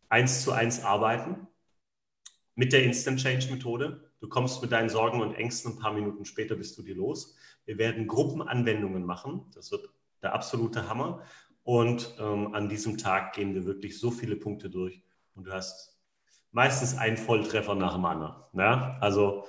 eins 0.09 0.45
zu 0.45 0.53
eins 0.53 0.83
arbeiten 0.83 1.47
mit 2.59 2.73
der 2.73 2.83
Instant 2.83 3.21
Change 3.21 3.53
Methode. 3.53 4.00
Du 4.19 4.29
kommst 4.29 4.61
mit 4.61 4.73
deinen 4.73 4.88
Sorgen 4.88 5.21
und 5.21 5.33
Ängsten 5.33 5.73
ein 5.73 5.79
paar 5.79 5.93
Minuten 5.93 6.25
später 6.25 6.57
bist 6.57 6.77
du 6.77 6.83
dir 6.83 6.97
los. 6.97 7.37
Wir 7.67 7.79
werden 7.79 8.09
Gruppenanwendungen 8.09 9.07
machen. 9.07 9.47
Das 9.55 9.71
wird 9.71 9.88
der 10.23 10.35
absolute 10.35 10.88
Hammer. 10.88 11.23
Und 11.62 12.17
ähm, 12.19 12.53
an 12.57 12.69
diesem 12.69 12.99
Tag 12.99 13.35
gehen 13.35 13.55
wir 13.55 13.65
wirklich 13.65 14.00
so 14.00 14.11
viele 14.11 14.35
Punkte 14.35 14.71
durch 14.71 15.05
und 15.37 15.47
du 15.47 15.53
hast 15.53 16.00
meistens 16.50 16.99
einen 16.99 17.17
Volltreffer 17.17 17.77
nach 17.77 17.95
dem 17.95 18.05
anderen. 18.05 18.35
Ja? 18.55 18.99
Also 19.00 19.45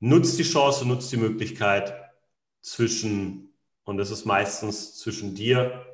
nutzt 0.00 0.38
die 0.38 0.42
Chance, 0.42 0.88
nutzt 0.88 1.12
die 1.12 1.18
Möglichkeit 1.18 1.94
zwischen, 2.62 3.50
und 3.84 3.98
das 3.98 4.10
ist 4.10 4.24
meistens 4.24 4.96
zwischen 4.96 5.34
dir 5.34 5.84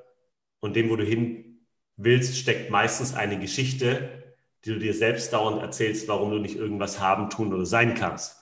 und 0.60 0.76
dem, 0.76 0.90
wo 0.90 0.94
du 0.94 1.02
hin 1.04 1.66
willst, 1.96 2.38
steckt 2.38 2.70
meistens 2.70 3.14
eine 3.14 3.40
Geschichte, 3.40 4.21
die 4.64 4.72
du 4.72 4.78
dir 4.78 4.94
selbst 4.94 5.32
dauernd 5.32 5.62
erzählst, 5.62 6.08
warum 6.08 6.30
du 6.30 6.38
nicht 6.38 6.56
irgendwas 6.56 7.00
haben, 7.00 7.30
tun 7.30 7.52
oder 7.52 7.66
sein 7.66 7.94
kannst. 7.94 8.36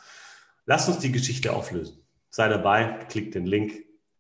Lass 0.67 0.89
uns 0.89 0.99
die 0.99 1.13
Geschichte 1.13 1.53
auflösen. 1.53 2.05
Sei 2.31 2.49
dabei, 2.49 3.05
klick 3.09 3.33
den 3.33 3.47
Link. 3.47 3.73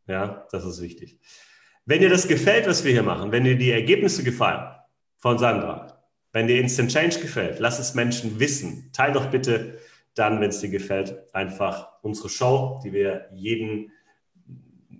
Ja, 0.06 0.46
das 0.50 0.64
ist 0.64 0.80
wichtig. 0.80 1.18
Wenn 1.86 2.00
dir 2.00 2.10
das 2.10 2.28
gefällt, 2.28 2.66
was 2.66 2.84
wir 2.84 2.92
hier 2.92 3.02
machen, 3.02 3.32
wenn 3.32 3.44
dir 3.44 3.56
die 3.56 3.70
Ergebnisse 3.70 4.22
gefallen 4.22 4.74
von 5.16 5.38
Sandra, 5.38 5.96
Wenn 6.32 6.46
dir 6.46 6.60
Instant 6.60 6.92
Change 6.92 7.18
gefällt, 7.18 7.58
lass 7.58 7.80
es 7.80 7.94
Menschen 7.94 8.38
wissen. 8.38 8.90
Teil 8.92 9.12
doch 9.12 9.26
bitte 9.26 9.78
dann, 10.14 10.40
wenn 10.40 10.50
es 10.50 10.60
dir 10.60 10.68
gefällt, 10.68 11.34
einfach 11.34 11.88
unsere 12.02 12.28
Show, 12.28 12.80
die 12.84 12.92
wir 12.92 13.28
jeden, 13.34 13.90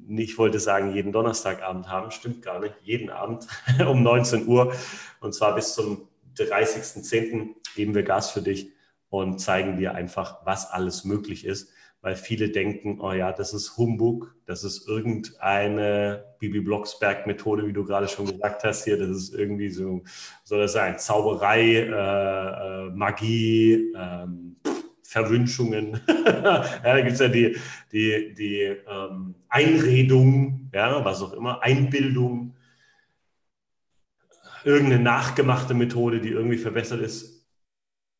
ich 0.09 0.37
wollte 0.39 0.59
sagen, 0.59 0.93
jeden 0.93 1.13
Donnerstagabend 1.13 1.89
haben, 1.89 2.11
stimmt 2.11 2.43
gar 2.43 2.59
nicht, 2.59 2.75
jeden 2.83 3.11
Abend 3.11 3.47
um 3.87 4.03
19 4.03 4.47
Uhr. 4.49 4.73
Und 5.21 5.33
zwar 5.33 5.55
bis 5.55 5.75
zum 5.75 6.09
30.10. 6.37 7.55
geben 7.75 7.95
wir 7.95 8.03
Gas 8.03 8.31
für 8.31 8.43
dich 8.43 8.73
und 9.09 9.41
zeigen 9.41 9.77
dir 9.77 9.95
einfach, 9.95 10.45
was 10.45 10.71
alles 10.71 11.05
möglich 11.05 11.45
ist 11.45 11.73
weil 12.03 12.17
viele 12.17 12.49
denken, 12.49 12.99
oh 13.01 13.13
ja, 13.13 13.33
das 13.33 13.53
ist 13.53 13.77
Humbug, 13.77 14.35
das 14.47 14.65
ist 14.65 14.89
irgendeine 14.89 16.25
Bibi 16.39 16.61
Blocksberg-Methode, 16.61 17.67
wie 17.67 17.73
du 17.73 17.85
gerade 17.85 18.09
schon 18.09 18.27
gesagt 18.27 18.65
hast 18.65 18.85
hier, 18.85 18.99
das 18.99 19.11
ist 19.11 19.35
irgendwie 19.35 19.69
so, 19.69 20.03
soll 20.45 20.61
das 20.61 20.73
sein, 20.73 20.99
Zauberei, 20.99 21.61
äh, 21.61 22.87
äh, 22.87 22.91
Magie, 22.91 23.93
ähm, 23.95 24.57
Verwünschungen. 25.03 26.01
ja, 26.09 26.81
da 26.83 27.01
gibt 27.01 27.13
es 27.13 27.21
ja 27.21 27.29
die, 27.29 27.57
die, 27.93 28.33
die 28.33 28.77
ähm, 28.89 29.35
Einredung, 29.49 30.71
ja, 30.73 31.05
was 31.05 31.21
auch 31.21 31.35
immer, 31.35 31.63
Einbildung, 31.63 32.55
irgendeine 34.65 35.03
nachgemachte 35.03 35.75
Methode, 35.75 36.21
die 36.21 36.31
irgendwie 36.31 36.59
verbessert 36.59 37.01
ist. 37.01 37.49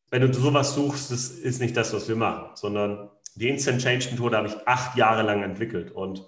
Wenn 0.09 0.21
du 0.21 0.33
sowas 0.33 0.75
suchst, 0.75 1.11
das 1.11 1.29
ist 1.29 1.61
nicht 1.61 1.77
das, 1.77 1.93
was 1.93 2.07
wir 2.07 2.15
machen, 2.15 2.55
sondern 2.55 3.09
die 3.35 3.49
Instant 3.49 3.81
Change 3.81 4.09
Methode 4.11 4.37
habe 4.37 4.47
ich 4.47 4.67
acht 4.67 4.97
Jahre 4.97 5.23
lang 5.23 5.43
entwickelt 5.43 5.91
und 5.91 6.27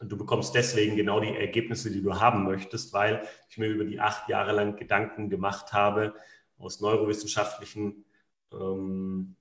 du 0.00 0.16
bekommst 0.16 0.54
deswegen 0.54 0.96
genau 0.96 1.20
die 1.20 1.34
Ergebnisse, 1.34 1.90
die 1.90 2.02
du 2.02 2.20
haben 2.20 2.44
möchtest, 2.44 2.92
weil 2.92 3.26
ich 3.48 3.58
mir 3.58 3.68
über 3.68 3.84
die 3.84 4.00
acht 4.00 4.28
Jahre 4.28 4.52
lang 4.52 4.76
Gedanken 4.76 5.28
gemacht 5.28 5.72
habe 5.72 6.14
aus 6.58 6.80
neurowissenschaftlichen 6.80 8.04
ähm, 8.52 9.36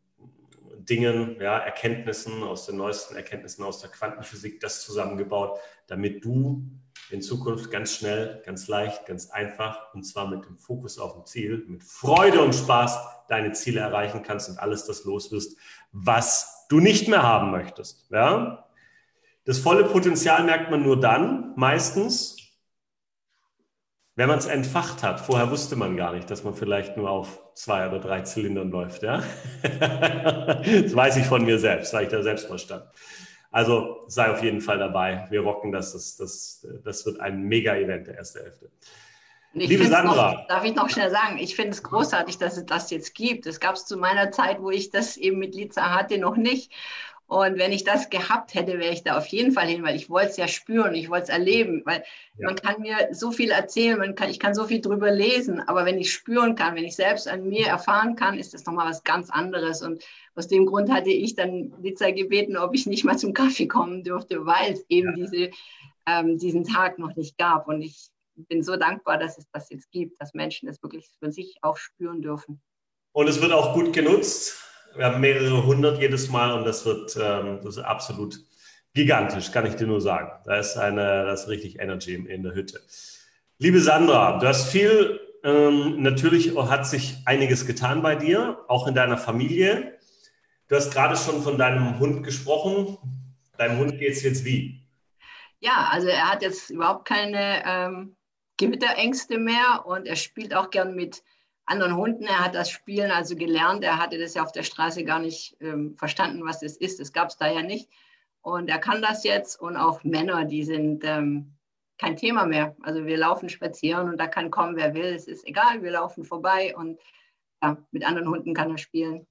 Dingen, 0.77 1.37
ja, 1.39 1.57
Erkenntnissen, 1.57 2.43
aus 2.43 2.65
den 2.65 2.77
neuesten 2.77 3.15
Erkenntnissen 3.15 3.63
aus 3.63 3.79
der 3.81 3.89
Quantenphysik, 3.89 4.59
das 4.59 4.81
zusammengebaut, 4.83 5.59
damit 5.87 6.23
du 6.23 6.63
in 7.11 7.21
Zukunft 7.21 7.71
ganz 7.71 7.95
schnell, 7.95 8.41
ganz 8.45 8.67
leicht, 8.67 9.05
ganz 9.05 9.29
einfach 9.31 9.93
und 9.93 10.03
zwar 10.03 10.27
mit 10.27 10.45
dem 10.45 10.57
Fokus 10.57 10.99
auf 10.99 11.13
dem 11.13 11.25
Ziel, 11.25 11.65
mit 11.67 11.83
Freude 11.83 12.41
und 12.41 12.53
Spaß 12.53 12.97
deine 13.27 13.51
Ziele 13.53 13.79
erreichen 13.79 14.23
kannst 14.23 14.49
und 14.49 14.59
alles 14.59 14.85
das 14.85 15.05
los 15.05 15.31
wirst, 15.31 15.57
was 15.91 16.65
du 16.69 16.79
nicht 16.79 17.07
mehr 17.07 17.23
haben 17.23 17.51
möchtest. 17.51 18.09
Ja? 18.11 18.65
Das 19.45 19.59
volle 19.59 19.85
Potenzial 19.85 20.43
merkt 20.43 20.69
man 20.71 20.83
nur 20.83 20.99
dann, 20.99 21.53
meistens, 21.55 22.37
wenn 24.15 24.27
man 24.27 24.37
es 24.37 24.47
entfacht 24.47 25.01
hat. 25.01 25.19
Vorher 25.21 25.49
wusste 25.49 25.75
man 25.75 25.95
gar 25.95 26.13
nicht, 26.13 26.29
dass 26.29 26.43
man 26.43 26.53
vielleicht 26.53 26.97
nur 26.97 27.09
auf 27.09 27.41
zwei 27.55 27.87
oder 27.87 27.99
drei 27.99 28.21
Zylindern 28.21 28.69
läuft. 28.69 29.01
Ja? 29.01 29.23
das 29.63 30.95
weiß 30.95 31.17
ich 31.17 31.25
von 31.25 31.45
mir 31.45 31.57
selbst, 31.57 31.93
weil 31.93 32.03
ich 32.03 32.09
da 32.09 32.21
selbst 32.21 32.49
mal 32.49 32.59
stand. 32.59 32.83
Also 33.51 34.03
sei 34.07 34.31
auf 34.31 34.43
jeden 34.43 34.61
Fall 34.61 34.77
dabei. 34.77 35.25
Wir 35.29 35.41
rocken 35.41 35.71
das. 35.71 35.93
Das, 35.93 36.17
das, 36.17 36.67
das 36.83 37.05
wird 37.05 37.19
ein 37.19 37.41
Mega-Event, 37.43 38.07
der 38.07 38.15
erste 38.15 38.43
Hälfte. 38.43 38.69
Liebe 39.53 39.87
Sandra. 39.87 40.33
Noch, 40.33 40.47
darf 40.47 40.63
ich 40.63 40.75
noch 40.75 40.89
schnell 40.89 41.09
sagen, 41.09 41.39
ich 41.39 41.55
finde 41.55 41.71
es 41.71 41.81
großartig, 41.81 42.37
dass 42.37 42.57
es 42.57 42.65
das 42.65 42.91
jetzt 42.91 43.15
gibt. 43.15 43.47
Es 43.47 43.59
gab 43.59 43.75
es 43.75 43.85
zu 43.85 43.97
meiner 43.97 44.31
Zeit, 44.31 44.61
wo 44.61 44.69
ich 44.69 44.91
das 44.91 45.17
eben 45.17 45.39
mit 45.39 45.55
Liza 45.55 45.89
hatte, 45.89 46.19
noch 46.19 46.37
nicht. 46.37 46.71
Und 47.29 47.59
wenn 47.59 47.71
ich 47.71 47.83
das 47.83 48.09
gehabt 48.09 48.55
hätte, 48.55 48.79
wäre 48.79 48.91
ich 48.91 49.03
da 49.03 49.15
auf 49.15 49.27
jeden 49.27 49.51
Fall 49.51 49.67
hin, 49.67 49.83
weil 49.83 49.95
ich 49.95 50.09
wollte 50.09 50.29
es 50.29 50.37
ja 50.37 50.47
spüren, 50.47 50.95
ich 50.95 51.11
wollte 51.11 51.25
es 51.25 51.29
erleben, 51.29 51.83
weil 51.85 52.03
ja. 52.39 52.47
man 52.47 52.55
kann 52.55 52.81
mir 52.81 53.09
so 53.11 53.31
viel 53.31 53.51
erzählen, 53.51 53.99
man 53.99 54.15
kann, 54.15 54.31
ich 54.31 54.39
kann 54.39 54.55
so 54.55 54.65
viel 54.65 54.81
drüber 54.81 55.11
lesen, 55.11 55.59
aber 55.59 55.85
wenn 55.85 55.99
ich 55.99 56.11
spüren 56.11 56.55
kann, 56.55 56.75
wenn 56.75 56.85
ich 56.85 56.95
selbst 56.95 57.27
an 57.27 57.47
mir 57.47 57.67
erfahren 57.67 58.15
kann, 58.15 58.39
ist 58.39 58.55
das 58.55 58.65
nochmal 58.65 58.89
was 58.89 59.03
ganz 59.03 59.29
anderes. 59.29 59.83
Und 59.83 60.03
aus 60.33 60.47
dem 60.47 60.65
Grund 60.65 60.91
hatte 60.91 61.11
ich 61.11 61.35
dann 61.35 61.71
Liza 61.83 62.09
gebeten, 62.09 62.57
ob 62.57 62.73
ich 62.73 62.87
nicht 62.87 63.03
mal 63.03 63.19
zum 63.19 63.33
Kaffee 63.33 63.67
kommen 63.67 64.03
dürfte, 64.03 64.47
weil 64.47 64.73
es 64.73 64.83
eben 64.89 65.15
ja. 65.15 65.27
diese, 65.27 65.51
ähm, 66.07 66.39
diesen 66.39 66.63
Tag 66.63 66.97
noch 66.97 67.15
nicht 67.15 67.37
gab. 67.37 67.67
Und 67.67 67.83
ich 67.83 68.09
bin 68.47 68.63
so 68.63 68.75
dankbar, 68.75 69.19
dass 69.19 69.37
es 69.37 69.45
das 69.51 69.69
jetzt 69.69 69.91
gibt, 69.91 70.19
dass 70.19 70.33
Menschen 70.33 70.65
das 70.65 70.81
wirklich 70.81 71.07
für 71.19 71.31
sich 71.31 71.57
auch 71.61 71.77
spüren 71.77 72.23
dürfen. 72.23 72.59
Und 73.11 73.27
es 73.27 73.39
wird 73.39 73.51
auch 73.51 73.75
gut 73.75 73.93
genutzt. 73.93 74.68
Wir 74.95 75.05
haben 75.05 75.21
mehrere 75.21 75.65
hundert 75.65 75.99
jedes 75.99 76.29
Mal 76.29 76.51
und 76.53 76.65
das 76.65 76.85
wird 76.85 77.17
ähm, 77.21 77.59
das 77.63 77.77
ist 77.77 77.83
absolut 77.83 78.39
gigantisch, 78.93 79.51
kann 79.51 79.65
ich 79.65 79.75
dir 79.75 79.87
nur 79.87 80.01
sagen. 80.01 80.31
Da 80.45 80.57
ist 80.57 80.77
eine, 80.77 81.25
das 81.25 81.43
ist 81.43 81.49
richtig 81.49 81.79
Energy 81.79 82.15
in 82.15 82.43
der 82.43 82.53
Hütte. 82.53 82.81
Liebe 83.57 83.79
Sandra, 83.79 84.39
du 84.39 84.47
hast 84.47 84.69
viel, 84.69 85.19
ähm, 85.43 86.01
natürlich 86.01 86.55
hat 86.55 86.87
sich 86.87 87.17
einiges 87.25 87.67
getan 87.67 88.01
bei 88.01 88.15
dir, 88.15 88.63
auch 88.67 88.87
in 88.87 88.95
deiner 88.95 89.17
Familie. 89.17 89.97
Du 90.67 90.75
hast 90.75 90.93
gerade 90.93 91.15
schon 91.15 91.41
von 91.41 91.57
deinem 91.57 91.99
Hund 91.99 92.23
gesprochen. 92.23 92.97
Deinem 93.57 93.79
Hund 93.79 93.99
geht 93.99 94.13
es 94.13 94.23
jetzt 94.23 94.45
wie? 94.45 94.81
Ja, 95.59 95.89
also 95.91 96.07
er 96.07 96.31
hat 96.31 96.41
jetzt 96.41 96.69
überhaupt 96.69 97.05
keine 97.07 97.63
ähm, 97.65 98.15
Gewitterängste 98.57 99.37
mehr 99.37 99.83
und 99.85 100.05
er 100.05 100.15
spielt 100.15 100.53
auch 100.53 100.69
gern 100.69 100.95
mit 100.95 101.23
anderen 101.69 101.95
Hunden. 101.95 102.23
Er 102.25 102.43
hat 102.43 102.55
das 102.55 102.69
Spielen 102.69 103.11
also 103.11 103.35
gelernt. 103.35 103.83
Er 103.83 103.97
hatte 103.97 104.17
das 104.17 104.33
ja 104.33 104.43
auf 104.43 104.51
der 104.51 104.63
Straße 104.63 105.03
gar 105.03 105.19
nicht 105.19 105.55
ähm, 105.61 105.95
verstanden, 105.97 106.45
was 106.45 106.59
das 106.59 106.77
ist. 106.77 106.99
Das 106.99 107.13
gab 107.13 107.29
es 107.29 107.37
da 107.37 107.51
ja 107.51 107.61
nicht. 107.61 107.89
Und 108.41 108.69
er 108.69 108.79
kann 108.79 109.01
das 109.01 109.23
jetzt. 109.23 109.59
Und 109.59 109.77
auch 109.77 110.03
Männer, 110.03 110.45
die 110.45 110.63
sind 110.63 111.03
ähm, 111.03 111.55
kein 111.97 112.15
Thema 112.15 112.45
mehr. 112.45 112.75
Also 112.81 113.05
wir 113.05 113.17
laufen 113.17 113.49
spazieren 113.49 114.09
und 114.09 114.17
da 114.17 114.27
kann 114.27 114.49
kommen, 114.49 114.75
wer 114.75 114.93
will. 114.93 115.13
Es 115.13 115.27
ist 115.27 115.45
egal, 115.45 115.83
wir 115.83 115.91
laufen 115.91 116.23
vorbei 116.23 116.75
und 116.75 116.99
ja, 117.61 117.77
mit 117.91 118.05
anderen 118.05 118.29
Hunden 118.29 118.53
kann 118.53 118.71
er 118.71 118.77
spielen. 118.77 119.27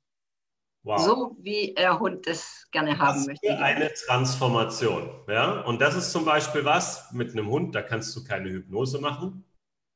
Wow. 0.84 1.00
So 1.00 1.36
wie 1.40 1.74
der 1.74 1.98
Hund 1.98 2.26
das 2.26 2.68
gerne 2.70 2.98
haben 2.98 3.24
möchte. 3.26 3.58
Eine 3.58 3.92
Transformation. 3.92 5.10
Ja? 5.26 5.62
Und 5.62 5.80
das 5.80 5.96
ist 5.96 6.12
zum 6.12 6.24
Beispiel 6.24 6.64
was 6.64 7.10
mit 7.12 7.32
einem 7.32 7.48
Hund, 7.48 7.74
da 7.74 7.82
kannst 7.82 8.14
du 8.14 8.22
keine 8.22 8.50
Hypnose 8.50 9.00
machen, 9.00 9.44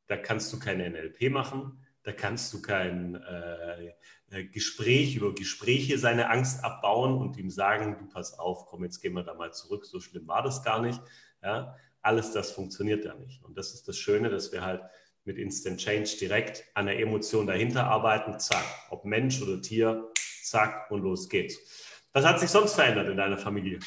da 0.09 0.17
kannst 0.17 0.53
du 0.53 0.59
keine 0.59 0.91
NLP 0.91 1.31
machen, 1.31 1.87
da 2.03 2.13
kannst 2.13 2.53
du 2.53 2.61
kein 2.61 3.15
äh, 3.15 3.93
äh, 4.31 4.45
Gespräch 4.45 5.15
über 5.17 5.35
Gespräche 5.35 5.99
seine 5.99 6.31
Angst 6.31 6.65
abbauen 6.65 7.19
und 7.19 7.37
ihm 7.37 7.51
sagen, 7.51 7.97
du 7.99 8.07
pass 8.07 8.39
auf, 8.39 8.67
komm, 8.67 8.85
jetzt 8.85 9.01
gehen 9.01 9.13
wir 9.15 9.23
da 9.23 9.35
mal 9.35 9.53
zurück, 9.53 9.87
so 9.87 10.01
schlimm 10.01 10.27
war 10.27 10.43
das 10.43 10.63
gar 10.63 10.81
nicht. 10.81 11.01
Ja? 11.43 11.77
Alles 12.01 12.33
das 12.33 12.53
funktioniert 12.53 13.05
da 13.05 13.15
nicht. 13.15 13.43
Und 13.45 13.57
das 13.57 13.75
ist 13.75 13.87
das 13.87 13.97
Schöne, 13.97 14.31
dass 14.31 14.53
wir 14.53 14.63
halt 14.63 14.83
mit 15.25 15.39
Instant 15.39 15.79
Change 15.79 16.17
direkt 16.21 16.65
an 16.75 16.87
der 16.87 16.99
Emotion 16.99 17.47
dahinter 17.47 17.85
arbeiten, 17.85 18.41
zack, 18.41 18.65
ob 18.91 19.05
Mensch 19.05 19.41
oder 19.41 19.61
Tier, 19.61 20.11
zack 20.43 20.91
und 20.91 21.03
los 21.03 21.29
geht's. 21.29 21.57
Was 22.13 22.25
hat 22.25 22.41
sich 22.41 22.51
sonst 22.51 22.75
verändert 22.75 23.09
in 23.09 23.17
deiner 23.17 23.39
Familie? 23.39 23.79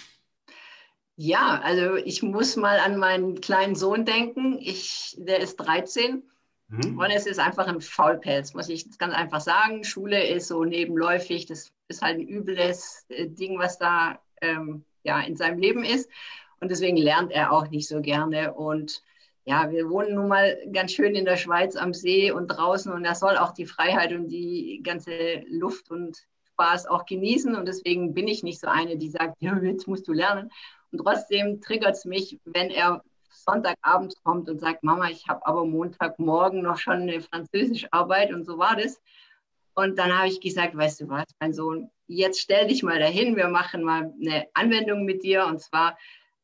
Ja, 1.18 1.62
also 1.62 1.96
ich 1.96 2.24
muss 2.24 2.56
mal 2.56 2.80
an 2.80 2.98
meinen 2.98 3.42
kleinen 3.42 3.76
Sohn 3.76 4.06
denken. 4.06 4.58
Ich, 4.60 5.16
der 5.18 5.40
ist 5.40 5.58
13 5.58 6.24
mhm. 6.68 6.98
und 6.98 7.10
es 7.12 7.26
ist 7.26 7.40
einfach 7.40 7.68
ein 7.68 7.82
Faulpelz, 7.82 8.54
muss 8.54 8.70
ich 8.70 8.98
ganz 8.98 9.14
einfach 9.14 9.42
sagen. 9.42 9.84
Schule 9.84 10.28
ist 10.28 10.48
so 10.48 10.64
nebenläufig, 10.64 11.46
das 11.46 11.72
ist 11.88 12.02
halt 12.02 12.20
ein 12.20 12.28
übles 12.28 13.06
äh, 13.10 13.28
Ding, 13.28 13.60
was 13.60 13.78
da 13.78 14.20
ähm, 14.42 14.86
ja, 15.04 15.22
in 15.22 15.36
seinem 15.36 15.60
Leben 15.60 15.84
ist. 15.84 16.10
Und 16.60 16.72
deswegen 16.72 16.98
lernt 16.98 17.32
er 17.32 17.52
auch 17.52 17.70
nicht 17.70 17.88
so 17.88 18.02
gerne. 18.02 18.54
Und 18.54 19.04
ja, 19.46 19.70
wir 19.72 19.90
wohnen 19.90 20.16
nun 20.16 20.28
mal 20.28 20.58
ganz 20.72 20.92
schön 20.92 21.16
in 21.16 21.26
der 21.26 21.38
Schweiz 21.38 21.76
am 21.76 21.94
See 21.94 22.32
und 22.32 22.48
draußen 22.48 22.92
und 22.92 23.06
er 23.06 23.16
soll 23.16 23.38
auch 23.38 23.52
die 23.52 23.68
Freiheit 23.68 24.12
und 24.12 24.30
die 24.30 24.82
ganze 24.84 25.44
Luft 25.48 25.92
und 25.92 26.26
Spaß 26.54 26.88
auch 26.88 27.06
genießen 27.06 27.56
und 27.56 27.68
deswegen 27.68 28.14
bin 28.14 28.28
ich 28.28 28.42
nicht 28.42 28.60
so 28.60 28.68
eine, 28.68 28.98
die 28.98 29.10
sagt, 29.10 29.36
ja, 29.42 29.56
jetzt 29.62 29.88
musst 29.88 30.08
du 30.08 30.14
lernen. 30.14 30.52
Und 30.92 31.00
trotzdem 31.00 31.62
triggert 31.62 31.96
es 31.96 32.06
mich, 32.06 32.40
wenn 32.46 32.72
er 32.72 33.04
Sonntagabend 33.46 34.16
kommt 34.24 34.50
und 34.50 34.60
sagt, 34.60 34.84
Mama, 34.84 35.10
ich 35.10 35.28
habe 35.28 35.46
aber 35.46 35.66
Montagmorgen 35.66 36.62
noch 36.62 36.78
schon 36.78 37.02
eine 37.02 37.22
Französischarbeit 37.22 38.34
und 38.34 38.46
so 38.46 38.58
war 38.58 38.76
das. 38.76 39.02
Und 39.76 40.00
dann 40.00 40.18
habe 40.18 40.28
ich 40.28 40.40
gesagt, 40.40 40.76
weißt 40.76 41.02
du 41.02 41.10
was, 41.10 41.26
mein 41.40 41.54
Sohn, 41.54 41.90
jetzt 42.08 42.40
stell 42.40 42.68
dich 42.68 42.82
mal 42.82 43.00
dahin, 43.00 43.36
wir 43.36 43.50
machen 43.50 43.84
mal 43.84 44.14
eine 44.22 44.48
Anwendung 44.54 45.04
mit 45.04 45.24
dir 45.24 45.46
und 45.46 45.62
zwar, 45.62 45.98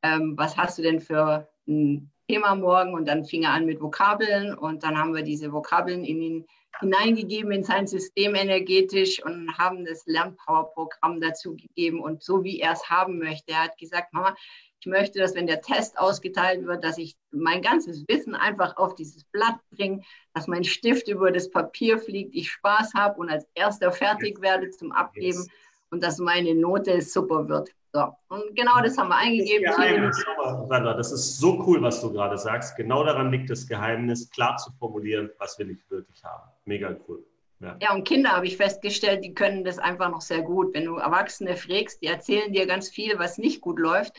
ähm, 0.03 0.33
was 0.37 0.57
hast 0.57 0.77
du 0.77 0.81
denn 0.81 0.99
für 0.99 1.47
ein 1.67 2.11
Thema 2.27 2.55
morgen? 2.55 2.93
Und 2.93 3.07
dann 3.07 3.23
fing 3.23 3.43
er 3.43 3.53
an 3.53 3.65
mit 3.65 3.81
Vokabeln 3.81 4.53
und 4.53 4.83
dann 4.83 4.97
haben 4.97 5.15
wir 5.15 5.23
diese 5.23 5.51
Vokabeln 5.51 6.03
in 6.03 6.21
ihn 6.21 6.47
hineingegeben 6.79 7.51
in 7.51 7.63
sein 7.63 7.85
System 7.87 8.33
energetisch 8.35 9.23
und 9.23 9.57
haben 9.57 9.85
das 9.85 10.05
Lernpower-Programm 10.05 11.21
dazu 11.21 11.55
gegeben 11.55 12.01
und 12.01 12.23
so 12.23 12.43
wie 12.43 12.59
er 12.59 12.71
es 12.73 12.89
haben 12.89 13.19
möchte. 13.19 13.51
Er 13.51 13.65
hat 13.65 13.77
gesagt, 13.77 14.13
Mama, 14.13 14.35
ich 14.81 14.87
möchte, 14.87 15.19
dass 15.19 15.35
wenn 15.35 15.45
der 15.45 15.61
Test 15.61 15.99
ausgeteilt 15.99 16.65
wird, 16.65 16.83
dass 16.83 16.97
ich 16.97 17.15
mein 17.29 17.61
ganzes 17.61 18.03
Wissen 18.07 18.33
einfach 18.33 18.77
auf 18.77 18.95
dieses 18.95 19.23
Blatt 19.25 19.59
bringe, 19.69 20.01
dass 20.33 20.47
mein 20.47 20.63
Stift 20.63 21.07
über 21.07 21.31
das 21.31 21.51
Papier 21.51 21.99
fliegt, 21.99 22.33
ich 22.33 22.49
Spaß 22.49 22.95
habe 22.95 23.19
und 23.19 23.29
als 23.29 23.47
erster 23.53 23.91
fertig 23.91 24.41
werde 24.41 24.71
zum 24.71 24.91
Abgeben 24.91 25.37
yes. 25.37 25.47
und 25.91 26.03
dass 26.03 26.17
meine 26.17 26.55
Note 26.55 26.99
super 27.01 27.47
wird. 27.47 27.69
So, 27.93 28.07
und 28.29 28.55
genau 28.55 28.81
das 28.81 28.97
haben 28.97 29.09
wir 29.09 29.17
eingegeben. 29.17 29.65
Das, 29.65 30.23
Sandra, 30.69 30.93
das 30.93 31.11
ist 31.11 31.37
so 31.37 31.63
cool, 31.67 31.81
was 31.81 32.01
du 32.01 32.11
gerade 32.11 32.37
sagst. 32.37 32.75
Genau 32.75 33.03
daran 33.03 33.31
liegt 33.31 33.51
das 33.51 33.67
Geheimnis, 33.67 34.31
klar 34.31 34.57
zu 34.57 34.71
formulieren, 34.79 35.29
was 35.37 35.59
will 35.59 35.69
ich 35.69 35.91
wirklich 35.91 36.23
haben. 36.23 36.49
Mega 36.65 36.95
cool. 37.07 37.23
Ja. 37.59 37.77
ja, 37.79 37.93
und 37.93 38.07
Kinder 38.07 38.31
habe 38.31 38.47
ich 38.47 38.57
festgestellt, 38.57 39.23
die 39.23 39.35
können 39.35 39.63
das 39.63 39.77
einfach 39.77 40.09
noch 40.09 40.21
sehr 40.21 40.41
gut. 40.41 40.73
Wenn 40.73 40.85
du 40.85 40.95
Erwachsene 40.95 41.55
fragst, 41.55 42.01
die 42.01 42.07
erzählen 42.07 42.51
dir 42.51 42.65
ganz 42.65 42.89
viel, 42.89 43.19
was 43.19 43.37
nicht 43.37 43.61
gut 43.61 43.77
läuft. 43.77 44.13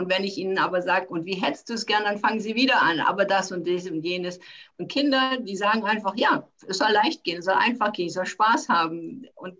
Und 0.00 0.08
wenn 0.08 0.24
ich 0.24 0.38
ihnen 0.38 0.56
aber 0.56 0.80
sage, 0.80 1.08
und 1.08 1.26
wie 1.26 1.34
hättest 1.34 1.68
du 1.68 1.74
es 1.74 1.84
gern, 1.84 2.04
dann 2.04 2.16
fangen 2.16 2.40
sie 2.40 2.54
wieder 2.54 2.80
an, 2.80 3.00
aber 3.00 3.26
das 3.26 3.52
und 3.52 3.68
das 3.68 3.86
und 3.86 4.02
jenes. 4.02 4.40
Und 4.78 4.90
Kinder, 4.90 5.36
die 5.38 5.56
sagen 5.56 5.84
einfach, 5.84 6.16
ja, 6.16 6.48
es 6.66 6.78
soll 6.78 6.90
leicht 6.90 7.22
gehen, 7.22 7.40
es 7.40 7.44
soll 7.44 7.54
einfach 7.54 7.92
gehen, 7.92 8.06
es 8.06 8.14
soll 8.14 8.24
Spaß 8.24 8.70
haben. 8.70 9.26
Und 9.34 9.58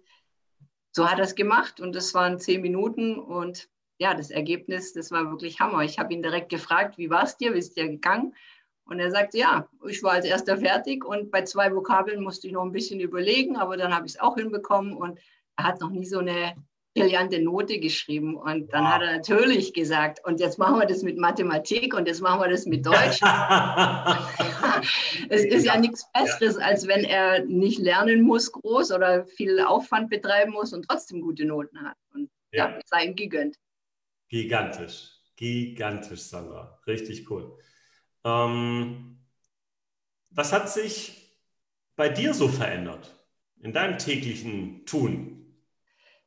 so 0.93 1.07
hat 1.07 1.19
er 1.19 1.27
es 1.27 1.35
gemacht 1.35 1.79
und 1.79 1.95
das 1.95 2.15
waren 2.15 2.39
zehn 2.39 2.63
Minuten 2.63 3.19
und 3.19 3.69
ja, 3.99 4.15
das 4.15 4.31
Ergebnis, 4.31 4.95
das 4.95 5.11
war 5.11 5.31
wirklich 5.31 5.61
Hammer. 5.61 5.83
Ich 5.83 5.99
habe 5.99 6.15
ihn 6.15 6.23
direkt 6.23 6.49
gefragt, 6.49 6.97
wie 6.97 7.11
war 7.11 7.25
es 7.25 7.37
dir, 7.37 7.53
wie 7.53 7.59
ist 7.59 7.77
dir 7.77 7.87
gegangen? 7.87 8.35
Und 8.85 8.99
er 8.99 9.11
sagte, 9.11 9.37
ja, 9.37 9.69
ich 9.87 10.03
war 10.03 10.13
als 10.13 10.25
erster 10.25 10.57
fertig 10.57 11.05
und 11.05 11.31
bei 11.31 11.43
zwei 11.43 11.71
Vokabeln 11.71 12.23
musste 12.23 12.47
ich 12.47 12.55
noch 12.55 12.65
ein 12.65 12.73
bisschen 12.73 12.99
überlegen, 12.99 13.59
aber 13.59 13.77
dann 13.77 13.95
habe 13.95 14.07
ich 14.07 14.15
es 14.15 14.21
auch 14.21 14.37
hinbekommen 14.37 14.97
und 14.97 15.21
er 15.57 15.65
hat 15.65 15.83
noch 15.83 15.91
nie 15.91 16.07
so 16.07 16.21
eine 16.21 16.55
brillante 16.95 17.41
Note 17.41 17.79
geschrieben. 17.79 18.37
Und 18.37 18.73
dann 18.73 18.85
wow. 18.85 18.93
hat 18.93 19.03
er 19.03 19.17
natürlich 19.17 19.73
gesagt, 19.73 20.25
und 20.25 20.41
jetzt 20.41 20.59
machen 20.59 20.79
wir 20.79 20.87
das 20.87 21.03
mit 21.03 21.19
Mathematik 21.19 21.95
und 21.95 22.07
jetzt 22.07 22.21
machen 22.21 22.41
wir 22.41 22.49
das 22.49 22.67
mit 22.67 22.85
Deutsch. 22.85 23.21
es 25.29 25.45
ist 25.45 25.65
ja 25.65 25.79
nichts 25.79 26.11
Besseres, 26.13 26.57
als 26.57 26.87
wenn 26.87 27.05
er 27.05 27.45
nicht 27.45 27.79
lernen 27.79 28.23
muss 28.23 28.51
groß 28.51 28.93
oder 28.93 29.27
viel 29.27 29.61
Aufwand 29.61 30.11
betreiben 30.11 30.53
muss 30.53 30.73
und 30.73 30.87
trotzdem 30.89 31.21
gute 31.21 31.45
Noten 31.45 31.81
hat. 31.83 31.97
Und 32.13 32.29
ja, 32.53 32.71
ja 32.71 32.81
sei 32.85 33.05
ihm 33.05 33.15
gegönnt. 33.15 33.57
Gigantisch, 34.29 35.13
gigantisch, 35.37 36.21
Sandra. 36.21 36.81
Richtig 36.87 37.31
cool. 37.31 37.57
Ähm, 38.25 39.19
was 40.31 40.53
hat 40.53 40.71
sich 40.71 41.39
bei 41.97 42.09
dir 42.09 42.35
so 42.35 42.49
verändert 42.49 43.15
in 43.61 43.73
deinem 43.73 43.99
täglichen 43.99 44.85
Tun? 44.87 45.30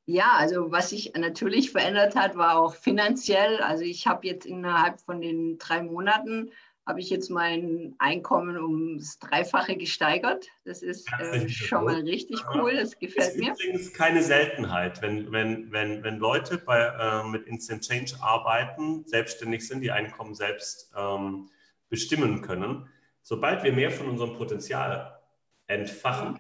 Ja, 0.06 0.34
also 0.38 0.72
was 0.72 0.90
sich 0.90 1.14
natürlich 1.16 1.72
verändert 1.72 2.16
hat, 2.16 2.36
war 2.36 2.58
auch 2.58 2.76
finanziell. 2.76 3.62
Also 3.62 3.84
ich 3.84 4.06
habe 4.06 4.28
jetzt 4.28 4.46
innerhalb 4.46 5.00
von 5.00 5.22
den 5.22 5.58
drei 5.58 5.82
Monaten 5.82 6.52
habe 6.86 7.00
ich 7.00 7.10
jetzt 7.10 7.30
mein 7.30 7.96
Einkommen 7.98 8.58
ums 8.58 9.18
Dreifache 9.20 9.78
gesteigert. 9.78 10.48
Das 10.66 10.82
ist 10.82 11.08
äh, 11.18 11.48
schon 11.48 11.86
mal 11.86 12.02
richtig 12.02 12.40
cool. 12.54 12.76
Das 12.76 13.00
gefällt 13.00 13.38
mir. 13.38 13.50
Das 13.50 13.60
ist 13.60 13.64
übrigens 13.64 13.94
keine 13.94 14.22
Seltenheit, 14.22 15.02
wenn, 15.02 15.32
wenn, 15.32 15.72
wenn, 15.72 16.04
wenn 16.04 16.18
Leute 16.18 16.58
bei, 16.58 16.80
äh, 16.80 17.24
mit 17.30 17.48
Instant 17.48 17.88
Change 17.88 18.16
arbeiten, 18.22 19.06
selbstständig 19.08 19.66
sind, 19.66 19.82
die 19.82 19.92
Einkommen 19.92 20.36
selbst 20.36 20.92
ähm, 20.98 21.50
bestimmen 21.90 22.42
können. 22.42 22.90
Sobald 23.22 23.64
wir 23.64 23.72
mehr 23.72 23.92
von 23.92 24.10
unserem 24.10 24.34
Potenzial 24.34 25.22
entfachen, 25.68 26.40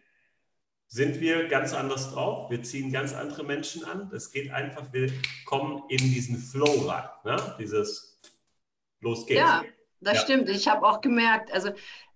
sind 0.93 1.19
wir 1.19 1.47
ganz 1.47 1.73
anders 1.73 2.13
drauf. 2.13 2.51
Wir 2.51 2.61
ziehen 2.61 2.91
ganz 2.91 3.15
andere 3.15 3.43
Menschen 3.43 3.83
an. 3.83 4.11
Es 4.13 4.31
geht 4.31 4.51
einfach, 4.51 4.93
wir 4.93 5.11
kommen 5.43 5.81
in 5.89 5.97
diesen 5.97 6.37
Flow 6.37 6.87
rein. 6.87 7.05
Ne? 7.25 7.55
Dieses 7.57 8.21
Los 8.99 9.25
geht's. 9.25 9.39
Ja, 9.39 9.63
das 10.01 10.17
ja. 10.17 10.19
stimmt. 10.21 10.49
Ich 10.49 10.67
habe 10.67 10.85
auch 10.87 11.01
gemerkt, 11.01 11.51
also 11.51 11.71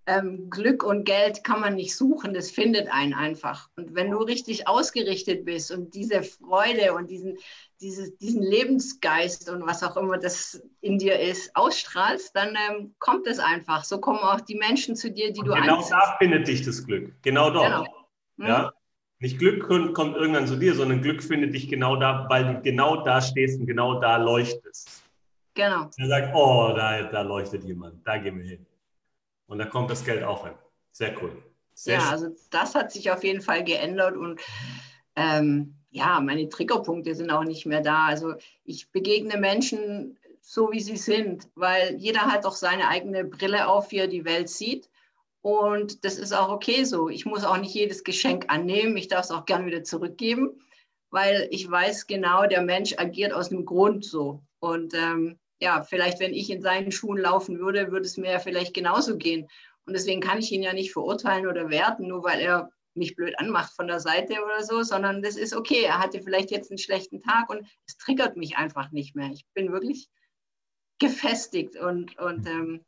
ähm, 0.06 0.48
Glück 0.48 0.84
und 0.84 1.02
Geld 1.02 1.42
kann 1.42 1.60
man 1.60 1.74
nicht 1.74 1.96
suchen, 1.96 2.32
das 2.32 2.52
findet 2.52 2.86
einen 2.86 3.14
einfach. 3.14 3.68
Und 3.74 3.96
wenn 3.96 4.12
du 4.12 4.18
richtig 4.18 4.68
ausgerichtet 4.68 5.44
bist 5.44 5.72
und 5.72 5.92
diese 5.94 6.22
Freude 6.22 6.94
und 6.94 7.10
diesen, 7.10 7.36
dieses, 7.80 8.16
diesen 8.18 8.44
Lebensgeist 8.44 9.50
und 9.50 9.66
was 9.66 9.82
auch 9.82 9.96
immer 9.96 10.18
das 10.18 10.62
in 10.82 10.98
dir 10.98 11.18
ist, 11.18 11.50
ausstrahlst, 11.56 12.30
dann 12.36 12.56
ähm, 12.70 12.94
kommt 13.00 13.26
es 13.26 13.40
einfach. 13.40 13.82
So 13.82 13.98
kommen 13.98 14.20
auch 14.20 14.40
die 14.40 14.54
Menschen 14.54 14.94
zu 14.94 15.10
dir, 15.10 15.32
die 15.32 15.40
und 15.40 15.48
du 15.48 15.54
Genau 15.54 15.78
anziehst. 15.78 15.90
da 15.90 16.16
findet 16.20 16.46
dich 16.46 16.64
das 16.64 16.86
Glück. 16.86 17.12
Genau 17.22 17.50
dort. 17.50 17.66
Genau. 17.66 17.97
Ja? 18.38 18.62
Mhm. 18.62 18.70
Nicht 19.20 19.38
Glück 19.38 19.64
kommt 19.64 20.16
irgendwann 20.16 20.46
zu 20.46 20.56
dir, 20.56 20.74
sondern 20.74 21.02
Glück 21.02 21.22
findet 21.22 21.52
dich 21.52 21.68
genau 21.68 21.96
da, 21.96 22.26
weil 22.28 22.54
du 22.54 22.62
genau 22.62 23.02
da 23.02 23.20
stehst 23.20 23.58
und 23.58 23.66
genau 23.66 24.00
da 24.00 24.16
leuchtest. 24.16 25.02
Genau. 25.54 25.90
Er 25.96 26.06
sagt, 26.06 26.34
oh, 26.36 26.72
da, 26.76 27.02
da 27.02 27.22
leuchtet 27.22 27.64
jemand, 27.64 28.06
da 28.06 28.16
gehen 28.18 28.38
wir 28.38 28.48
hin. 28.48 28.66
Und 29.48 29.58
da 29.58 29.64
kommt 29.64 29.90
das 29.90 30.04
Geld 30.04 30.22
auch 30.22 30.44
hin. 30.44 30.54
Sehr 30.92 31.20
cool. 31.20 31.42
Sehr 31.74 31.94
ja, 31.94 32.00
schön. 32.00 32.10
also 32.10 32.28
das 32.50 32.74
hat 32.76 32.92
sich 32.92 33.10
auf 33.10 33.24
jeden 33.24 33.40
Fall 33.40 33.64
geändert 33.64 34.16
und 34.16 34.40
ähm, 35.16 35.74
ja, 35.90 36.20
meine 36.20 36.48
Triggerpunkte 36.48 37.14
sind 37.14 37.30
auch 37.30 37.44
nicht 37.44 37.66
mehr 37.66 37.80
da. 37.80 38.06
Also 38.06 38.34
ich 38.64 38.90
begegne 38.92 39.36
Menschen 39.36 40.16
so, 40.40 40.70
wie 40.70 40.80
sie 40.80 40.96
sind, 40.96 41.48
weil 41.54 41.96
jeder 41.96 42.22
hat 42.22 42.44
doch 42.44 42.54
seine 42.54 42.88
eigene 42.88 43.24
Brille 43.24 43.68
auf, 43.68 43.90
wie 43.90 43.98
er 43.98 44.06
die 44.06 44.24
Welt 44.24 44.48
sieht. 44.48 44.88
Und 45.48 46.04
das 46.04 46.18
ist 46.18 46.34
auch 46.34 46.50
okay 46.50 46.84
so. 46.84 47.08
Ich 47.08 47.24
muss 47.24 47.42
auch 47.42 47.56
nicht 47.56 47.72
jedes 47.72 48.04
Geschenk 48.04 48.44
annehmen. 48.48 48.98
Ich 48.98 49.08
darf 49.08 49.24
es 49.24 49.30
auch 49.30 49.46
gern 49.46 49.64
wieder 49.64 49.82
zurückgeben, 49.82 50.60
weil 51.08 51.48
ich 51.50 51.70
weiß 51.70 52.06
genau, 52.06 52.44
der 52.44 52.60
Mensch 52.60 52.92
agiert 52.98 53.32
aus 53.32 53.50
einem 53.50 53.64
Grund 53.64 54.04
so. 54.04 54.42
Und 54.58 54.92
ähm, 54.92 55.38
ja, 55.58 55.84
vielleicht, 55.84 56.20
wenn 56.20 56.34
ich 56.34 56.50
in 56.50 56.60
seinen 56.60 56.92
Schuhen 56.92 57.16
laufen 57.16 57.58
würde, 57.60 57.90
würde 57.90 58.04
es 58.04 58.18
mir 58.18 58.32
ja 58.32 58.38
vielleicht 58.40 58.74
genauso 58.74 59.16
gehen. 59.16 59.48
Und 59.86 59.94
deswegen 59.94 60.20
kann 60.20 60.36
ich 60.36 60.52
ihn 60.52 60.62
ja 60.62 60.74
nicht 60.74 60.92
verurteilen 60.92 61.46
oder 61.46 61.70
werten, 61.70 62.08
nur 62.08 62.24
weil 62.24 62.40
er 62.40 62.68
mich 62.94 63.16
blöd 63.16 63.32
anmacht 63.38 63.72
von 63.74 63.86
der 63.86 64.00
Seite 64.00 64.34
oder 64.44 64.62
so, 64.62 64.82
sondern 64.82 65.22
das 65.22 65.36
ist 65.36 65.56
okay. 65.56 65.82
Er 65.82 65.98
hatte 65.98 66.20
vielleicht 66.20 66.50
jetzt 66.50 66.70
einen 66.70 66.76
schlechten 66.76 67.22
Tag 67.22 67.48
und 67.48 67.66
es 67.86 67.96
triggert 67.96 68.36
mich 68.36 68.58
einfach 68.58 68.90
nicht 68.90 69.16
mehr. 69.16 69.30
Ich 69.32 69.46
bin 69.54 69.72
wirklich 69.72 70.10
gefestigt 70.98 71.74
und, 71.76 72.18
und 72.18 72.46
ähm, 72.46 72.84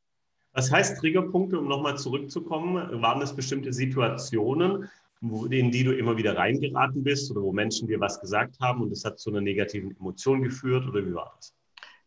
was 0.52 0.70
heißt 0.70 0.98
Triggerpunkte, 0.98 1.58
um 1.58 1.68
nochmal 1.68 1.96
zurückzukommen? 1.96 3.02
Waren 3.02 3.20
das 3.20 3.34
bestimmte 3.34 3.72
Situationen, 3.72 4.88
in 5.22 5.70
die 5.70 5.84
du 5.84 5.96
immer 5.96 6.16
wieder 6.16 6.36
reingeraten 6.36 7.04
bist 7.04 7.30
oder 7.30 7.42
wo 7.42 7.52
Menschen 7.52 7.86
dir 7.86 8.00
was 8.00 8.20
gesagt 8.20 8.58
haben 8.60 8.82
und 8.82 8.90
es 8.92 9.04
hat 9.04 9.18
zu 9.18 9.30
einer 9.30 9.40
negativen 9.40 9.96
Emotion 9.98 10.42
geführt 10.42 10.86
oder 10.88 11.06
wie 11.06 11.14
war 11.14 11.32
das? 11.36 11.54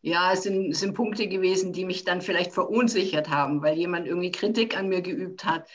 Ja, 0.01 0.33
es 0.33 0.43
sind, 0.43 0.71
es 0.71 0.81
sind 0.81 0.95
Punkte 0.95 1.27
gewesen, 1.27 1.71
die 1.71 1.85
mich 1.85 2.03
dann 2.03 2.21
vielleicht 2.21 2.51
verunsichert 2.51 3.29
haben, 3.29 3.61
weil 3.61 3.77
jemand 3.77 4.05
irgendwie 4.07 4.31
Kritik 4.31 4.77
an 4.77 4.89
mir 4.89 5.01
geübt 5.01 5.45
hat 5.45 5.69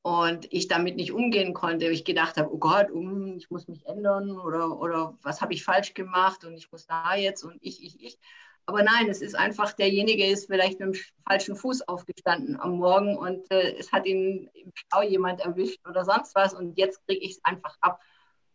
und 0.00 0.46
ich 0.50 0.68
damit 0.68 0.96
nicht 0.96 1.12
umgehen 1.12 1.52
konnte. 1.52 1.88
Ich 1.88 2.04
gedacht 2.04 2.38
habe, 2.38 2.50
oh 2.50 2.58
Gott, 2.58 2.88
ich 3.36 3.50
muss 3.50 3.68
mich 3.68 3.84
ändern 3.86 4.30
oder, 4.38 4.80
oder 4.80 5.18
was 5.22 5.42
habe 5.42 5.52
ich 5.52 5.64
falsch 5.64 5.92
gemacht 5.92 6.44
und 6.44 6.54
ich 6.54 6.72
muss 6.72 6.86
da 6.86 7.14
jetzt 7.14 7.42
und 7.42 7.58
ich, 7.60 7.84
ich, 7.84 8.02
ich. 8.02 8.18
Aber 8.66 8.82
nein, 8.82 9.08
es 9.08 9.20
ist 9.20 9.34
einfach, 9.34 9.72
derjenige 9.72 10.26
ist 10.26 10.46
vielleicht 10.46 10.80
mit 10.80 10.94
dem 10.94 11.02
falschen 11.28 11.54
Fuß 11.54 11.82
aufgestanden 11.82 12.58
am 12.58 12.78
Morgen 12.78 13.16
und 13.16 13.50
äh, 13.50 13.76
es 13.76 13.92
hat 13.92 14.06
ihn 14.06 14.48
im 14.54 14.72
Stau 14.74 15.02
jemand 15.02 15.40
erwischt 15.40 15.86
oder 15.86 16.04
sonst 16.04 16.34
was 16.34 16.54
und 16.54 16.78
jetzt 16.78 17.06
kriege 17.06 17.24
ich 17.24 17.32
es 17.32 17.44
einfach 17.44 17.76
ab. 17.80 18.00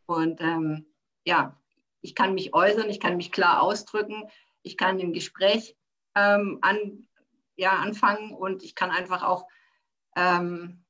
Und 0.08 0.42
ähm, 0.42 0.88
ja, 1.26 1.56
ich 2.02 2.16
kann 2.16 2.34
mich 2.34 2.56
äußern, 2.56 2.90
ich 2.90 3.00
kann 3.00 3.18
mich 3.18 3.32
klar 3.32 3.62
ausdrücken, 3.62 4.24
ich 4.64 4.78
kann 4.78 5.00
im 5.00 5.14
Gespräch 5.14 5.76
ähm, 6.16 6.58
an, 6.62 7.08
ja, 7.56 7.74
anfangen 7.74 8.34
und 8.34 8.64
ich 8.64 8.74
kann 8.74 8.90
einfach 8.90 9.22
auch 9.24 9.46
ähm, 10.16 10.84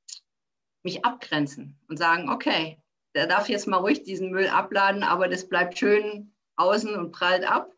mich 0.84 1.03
abgrenzen 1.03 1.77
und 1.89 1.97
sagen, 1.97 2.29
okay, 2.29 2.82
der 3.15 3.27
darf 3.27 3.49
jetzt 3.49 3.67
mal 3.67 3.77
ruhig 3.77 4.03
diesen 4.03 4.32
Müll 4.32 4.47
abladen, 4.47 5.03
aber 5.03 5.27
das 5.27 5.49
bleibt 5.49 5.77
schön 5.77 6.34
außen 6.55 6.95
und 6.95 7.12
prallt 7.12 7.43
ab. 7.43 7.71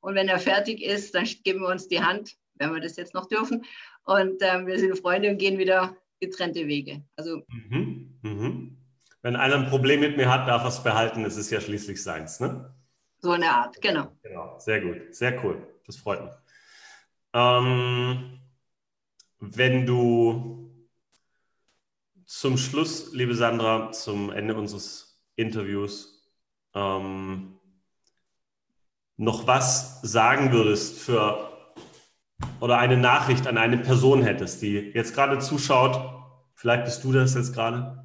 Und 0.00 0.14
wenn 0.14 0.28
er 0.28 0.38
fertig 0.38 0.82
ist, 0.82 1.14
dann 1.14 1.24
geben 1.44 1.60
wir 1.60 1.68
uns 1.68 1.88
die 1.88 2.02
Hand, 2.02 2.34
wenn 2.54 2.72
wir 2.72 2.80
das 2.80 2.96
jetzt 2.96 3.14
noch 3.14 3.26
dürfen. 3.26 3.64
Und 4.04 4.40
ähm, 4.40 4.66
wir 4.66 4.78
sind 4.78 4.98
Freunde 4.98 5.30
und 5.30 5.38
gehen 5.38 5.58
wieder 5.58 5.96
getrennte 6.20 6.66
Wege. 6.66 7.02
Also, 7.16 7.42
mhm, 7.48 8.18
mhm. 8.22 8.78
Wenn 9.22 9.36
einer 9.36 9.56
ein 9.56 9.68
Problem 9.68 10.00
mit 10.00 10.16
mir 10.16 10.30
hat, 10.30 10.48
darf 10.48 10.62
er 10.62 10.68
es 10.68 10.82
behalten. 10.82 11.24
Es 11.24 11.36
ist 11.36 11.50
ja 11.50 11.60
schließlich 11.60 12.02
seins. 12.02 12.40
Ne? 12.40 12.72
So 13.18 13.32
eine 13.32 13.50
Art, 13.50 13.80
genau. 13.82 14.16
Genau, 14.22 14.58
sehr 14.58 14.80
gut, 14.80 15.14
sehr 15.14 15.44
cool. 15.44 15.66
Das 15.86 15.96
freut 15.96 16.24
mich. 16.24 16.32
Ähm, 17.32 18.40
wenn 19.40 19.86
du 19.86 20.70
zum 22.24 22.56
Schluss, 22.56 23.12
liebe 23.12 23.34
Sandra, 23.34 23.90
zum 23.90 24.30
Ende 24.30 24.54
unseres 24.54 25.20
Interviews, 25.34 26.30
ähm, 26.74 27.57
noch 29.18 29.46
was 29.46 30.00
sagen 30.02 30.52
würdest 30.52 30.98
für 30.98 31.48
oder 32.60 32.78
eine 32.78 32.96
Nachricht 32.96 33.46
an 33.46 33.58
eine 33.58 33.78
Person 33.78 34.22
hättest, 34.22 34.62
die 34.62 34.92
jetzt 34.94 35.12
gerade 35.12 35.38
zuschaut, 35.40 36.00
vielleicht 36.54 36.84
bist 36.84 37.04
du 37.04 37.12
das 37.12 37.34
jetzt 37.34 37.52
gerade 37.52 38.04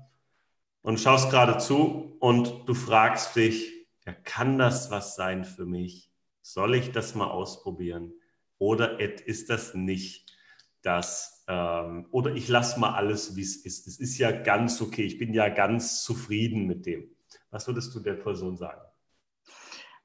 und 0.82 1.00
schaust 1.00 1.30
gerade 1.30 1.60
zu 1.60 2.18
und 2.20 2.68
du 2.68 2.74
fragst 2.74 3.36
dich, 3.36 3.72
ja, 4.06 4.14
kann 4.14 4.58
das 4.58 4.92
was 4.92 5.16
sein 5.16 5.46
für 5.46 5.66
mich? 5.66 6.12
Soll 6.42 6.76
ich 6.76 6.92
das 6.92 7.16
mal 7.16 7.30
ausprobieren? 7.30 8.14
Oder 8.58 9.00
ist 9.00 9.50
das 9.50 9.76
nicht 9.76 10.36
das? 10.82 11.46
Ähm, 11.48 12.08
oder 12.12 12.34
ich 12.34 12.48
lasse 12.48 12.80
mal 12.80 12.96
alles, 12.96 13.36
wie 13.36 13.42
es 13.42 13.58
ist. 13.58 13.88
Es 13.88 14.00
ist 14.00 14.18
ja 14.18 14.32
ganz 14.32 14.82
okay. 14.82 15.04
Ich 15.04 15.20
bin 15.20 15.34
ja 15.34 15.48
ganz 15.50 16.04
zufrieden 16.04 16.66
mit 16.66 16.86
dem. 16.86 17.10
Was 17.50 17.68
würdest 17.68 17.94
du 17.96 18.00
der 18.00 18.16
Person 18.16 18.58
sagen? 18.58 18.82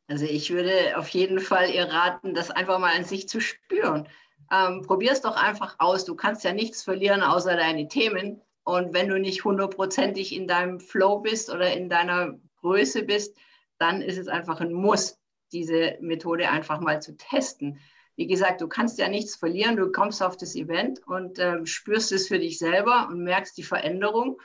Also 0.08 0.24
ich 0.24 0.50
würde 0.50 0.96
auf 0.96 1.08
jeden 1.10 1.38
Fall 1.38 1.70
ihr 1.70 1.84
raten, 1.84 2.34
das 2.34 2.50
einfach 2.50 2.78
mal 2.78 2.96
an 2.96 3.04
sich 3.04 3.28
zu 3.28 3.40
spüren. 3.40 4.08
Ähm, 4.50 4.82
Probier 4.82 5.12
es 5.12 5.20
doch 5.20 5.36
einfach 5.36 5.76
aus. 5.78 6.06
Du 6.06 6.16
kannst 6.16 6.44
ja 6.44 6.52
nichts 6.52 6.82
verlieren 6.82 7.22
außer 7.22 7.56
deine 7.56 7.88
Themen. 7.88 8.40
Und 8.64 8.94
wenn 8.94 9.08
du 9.08 9.18
nicht 9.18 9.44
hundertprozentig 9.44 10.34
in 10.34 10.48
deinem 10.48 10.80
Flow 10.80 11.20
bist 11.20 11.50
oder 11.50 11.72
in 11.72 11.88
deiner 11.88 12.38
Größe 12.60 13.02
bist, 13.02 13.36
dann 13.78 14.02
ist 14.02 14.18
es 14.18 14.28
einfach 14.28 14.60
ein 14.60 14.72
Muss, 14.72 15.18
diese 15.52 15.96
Methode 16.00 16.48
einfach 16.48 16.80
mal 16.80 17.00
zu 17.00 17.16
testen. 17.16 17.78
Wie 18.16 18.26
gesagt, 18.26 18.62
du 18.62 18.68
kannst 18.68 18.98
ja 18.98 19.08
nichts 19.08 19.36
verlieren. 19.36 19.76
Du 19.76 19.92
kommst 19.92 20.22
auf 20.22 20.36
das 20.36 20.56
Event 20.56 21.06
und 21.06 21.38
ähm, 21.38 21.66
spürst 21.66 22.12
es 22.12 22.28
für 22.28 22.38
dich 22.38 22.58
selber 22.58 23.08
und 23.10 23.22
merkst 23.22 23.56
die 23.58 23.62
Veränderung. 23.62 24.40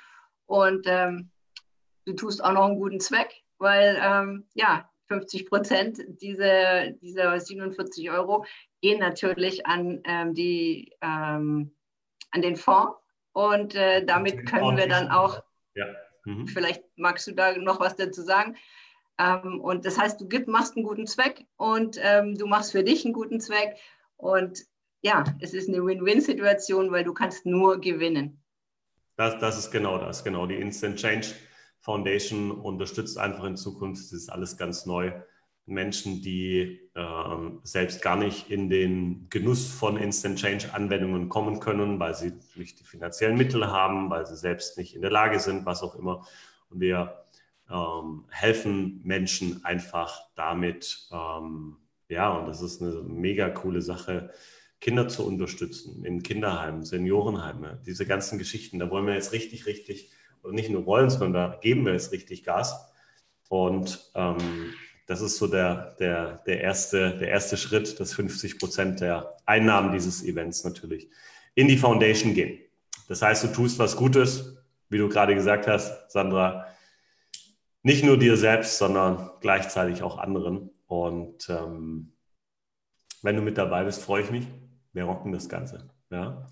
Und 0.45 0.85
ähm, 0.87 1.31
du 2.05 2.13
tust 2.13 2.43
auch 2.43 2.51
noch 2.51 2.65
einen 2.65 2.79
guten 2.79 2.99
Zweck, 2.99 3.43
weil 3.57 3.97
ähm, 4.01 4.45
ja, 4.53 4.89
50 5.07 5.49
Prozent 5.49 6.01
dieser, 6.21 6.91
dieser 6.91 7.39
47 7.39 8.09
Euro 8.11 8.45
gehen 8.81 8.99
natürlich 8.99 9.65
an, 9.65 10.01
ähm, 10.05 10.33
die, 10.33 10.93
ähm, 11.01 11.75
an 12.31 12.41
den 12.41 12.55
Fonds. 12.55 12.97
Und 13.33 13.75
äh, 13.75 14.05
damit 14.05 14.45
können 14.45 14.77
wir 14.77 14.87
dann 14.87 15.09
auch, 15.09 15.41
ja. 15.75 15.85
mhm. 16.25 16.47
vielleicht 16.47 16.83
magst 16.95 17.27
du 17.27 17.31
da 17.31 17.57
noch 17.57 17.79
was 17.79 17.95
dazu 17.95 18.21
sagen. 18.21 18.55
Ähm, 19.19 19.59
und 19.61 19.85
das 19.85 19.97
heißt, 19.97 20.19
du 20.21 20.27
gib, 20.27 20.47
machst 20.47 20.75
einen 20.75 20.85
guten 20.85 21.07
Zweck 21.07 21.45
und 21.57 21.97
ähm, 22.01 22.35
du 22.35 22.47
machst 22.47 22.71
für 22.71 22.83
dich 22.83 23.05
einen 23.05 23.13
guten 23.13 23.39
Zweck. 23.39 23.77
Und 24.17 24.63
ja, 25.01 25.23
es 25.39 25.53
ist 25.53 25.67
eine 25.67 25.83
Win-Win-Situation, 25.85 26.91
weil 26.91 27.03
du 27.03 27.13
kannst 27.13 27.45
nur 27.45 27.79
gewinnen. 27.79 28.41
Das, 29.15 29.37
das 29.39 29.57
ist 29.57 29.71
genau 29.71 29.97
das, 29.97 30.23
genau. 30.23 30.47
Die 30.47 30.55
Instant 30.55 30.97
Change 30.97 31.27
Foundation 31.83 32.49
unterstützt 32.49 33.17
einfach 33.17 33.43
in 33.43 33.57
Zukunft, 33.57 34.01
das 34.01 34.13
ist 34.13 34.29
alles 34.29 34.55
ganz 34.55 34.85
neu, 34.85 35.11
Menschen, 35.65 36.21
die 36.21 36.79
äh, 36.95 37.35
selbst 37.63 38.01
gar 38.01 38.15
nicht 38.15 38.49
in 38.49 38.69
den 38.69 39.27
Genuss 39.29 39.67
von 39.67 39.97
Instant 39.97 40.39
Change 40.39 40.73
Anwendungen 40.73 41.27
kommen 41.27 41.59
können, 41.59 41.99
weil 41.99 42.15
sie 42.15 42.33
nicht 42.55 42.79
die 42.79 42.85
finanziellen 42.85 43.37
Mittel 43.37 43.67
haben, 43.67 44.09
weil 44.09 44.25
sie 44.25 44.37
selbst 44.37 44.77
nicht 44.77 44.95
in 44.95 45.01
der 45.01 45.11
Lage 45.11 45.39
sind, 45.39 45.65
was 45.65 45.83
auch 45.83 45.95
immer. 45.95 46.25
Und 46.69 46.79
wir 46.79 47.25
ähm, 47.69 48.25
helfen 48.29 49.01
Menschen 49.03 49.65
einfach 49.65 50.21
damit, 50.35 51.09
ähm, 51.11 51.77
ja, 52.07 52.31
und 52.31 52.47
das 52.47 52.61
ist 52.61 52.81
eine 52.81 52.93
mega 53.01 53.49
coole 53.49 53.81
Sache, 53.81 54.31
Kinder 54.79 55.09
zu 55.09 55.25
unterstützen 55.25 56.05
in 56.05 56.23
Kinderheimen, 56.23 56.83
Seniorenheime, 56.83 57.81
diese 57.85 58.05
ganzen 58.05 58.37
Geschichten. 58.37 58.79
Da 58.79 58.89
wollen 58.89 59.05
wir 59.05 59.15
jetzt 59.15 59.33
richtig, 59.33 59.65
richtig, 59.65 60.11
nicht 60.51 60.69
nur 60.69 60.85
wollen, 60.85 61.09
sondern 61.09 61.33
da 61.33 61.59
geben 61.61 61.85
wir 61.85 61.93
jetzt 61.93 62.11
richtig 62.11 62.43
Gas. 62.43 62.91
Und 63.49 64.11
ähm, 64.15 64.73
das 65.05 65.21
ist 65.21 65.37
so 65.37 65.47
der, 65.47 65.95
der, 65.99 66.43
der, 66.45 66.61
erste, 66.61 67.17
der 67.17 67.29
erste 67.29 67.57
Schritt, 67.57 67.99
dass 67.99 68.13
50 68.13 68.59
Prozent 68.59 69.01
der 69.01 69.35
Einnahmen 69.45 69.91
dieses 69.91 70.23
Events 70.23 70.63
natürlich 70.63 71.09
in 71.55 71.67
die 71.67 71.77
Foundation 71.77 72.33
gehen. 72.33 72.59
Das 73.07 73.21
heißt, 73.21 73.43
du 73.43 73.47
tust 73.49 73.79
was 73.79 73.95
Gutes, 73.95 74.57
wie 74.89 74.97
du 74.97 75.09
gerade 75.09 75.35
gesagt 75.35 75.67
hast, 75.67 76.11
Sandra, 76.11 76.67
nicht 77.81 78.03
nur 78.03 78.17
dir 78.17 78.37
selbst, 78.37 78.77
sondern 78.77 79.29
gleichzeitig 79.41 80.03
auch 80.03 80.17
anderen. 80.17 80.69
Und 80.87 81.49
ähm, 81.49 82.13
wenn 83.21 83.35
du 83.35 83.41
mit 83.41 83.57
dabei 83.57 83.83
bist, 83.83 84.01
freue 84.01 84.23
ich 84.23 84.31
mich 84.31 84.47
wir 84.93 85.03
rocken 85.03 85.31
das 85.31 85.49
Ganze. 85.49 85.89
Ja. 86.09 86.49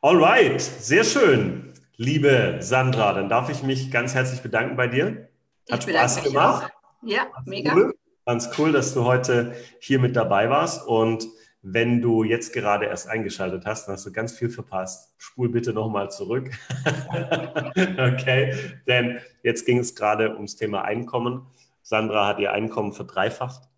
Alright, 0.00 0.60
sehr 0.60 1.04
schön, 1.04 1.71
liebe 1.96 2.58
Sandra. 2.60 3.12
Dann 3.12 3.28
darf 3.28 3.50
ich 3.50 3.62
mich 3.62 3.90
ganz 3.90 4.14
herzlich 4.14 4.40
bedanken 4.40 4.76
bei 4.76 4.88
dir. 4.88 5.28
Hat 5.70 5.82
Spaß 5.84 6.22
gemacht. 6.24 6.72
Auch. 6.72 7.08
Ja, 7.08 7.24
ganz 7.24 7.46
mega. 7.46 7.74
Cool. 7.74 7.94
Ganz 8.24 8.50
cool, 8.56 8.72
dass 8.72 8.94
du 8.94 9.04
heute 9.04 9.54
hier 9.80 9.98
mit 9.98 10.14
dabei 10.14 10.48
warst. 10.48 10.86
Und 10.86 11.26
wenn 11.62 12.00
du 12.00 12.24
jetzt 12.24 12.52
gerade 12.52 12.86
erst 12.86 13.08
eingeschaltet 13.08 13.66
hast, 13.66 13.86
dann 13.86 13.94
hast 13.94 14.06
du 14.06 14.12
ganz 14.12 14.32
viel 14.32 14.50
verpasst. 14.50 15.14
Spul 15.18 15.48
bitte 15.48 15.72
nochmal 15.72 16.10
zurück. 16.10 16.50
okay, 17.74 18.54
denn 18.86 19.20
jetzt 19.42 19.66
ging 19.66 19.78
es 19.78 19.94
gerade 19.94 20.34
ums 20.34 20.56
Thema 20.56 20.82
Einkommen. 20.82 21.46
Sandra 21.82 22.28
hat 22.28 22.38
ihr 22.38 22.52
Einkommen 22.52 22.92
verdreifacht 22.92 23.68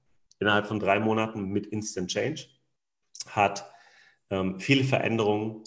innerhalb 0.41 0.67
von 0.67 0.79
drei 0.79 0.99
Monaten 0.99 1.49
mit 1.49 1.67
Instant 1.67 2.11
Change, 2.11 2.47
hat 3.31 3.71
ähm, 4.31 4.61
viele 4.61 4.85
Veränderungen 4.85 5.65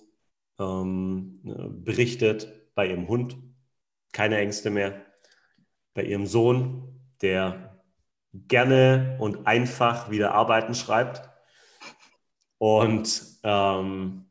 ähm, 0.60 1.40
berichtet 1.84 2.74
bei 2.76 2.88
ihrem 2.88 3.08
Hund, 3.08 3.38
keine 4.12 4.38
Ängste 4.38 4.70
mehr, 4.70 5.06
bei 5.94 6.04
ihrem 6.04 6.26
Sohn, 6.26 7.02
der 7.22 7.82
gerne 8.34 9.18
und 9.20 9.48
einfach 9.48 10.10
wieder 10.12 10.34
arbeiten 10.34 10.76
schreibt 10.76 11.30
und 12.58 13.24
ähm, 13.44 14.28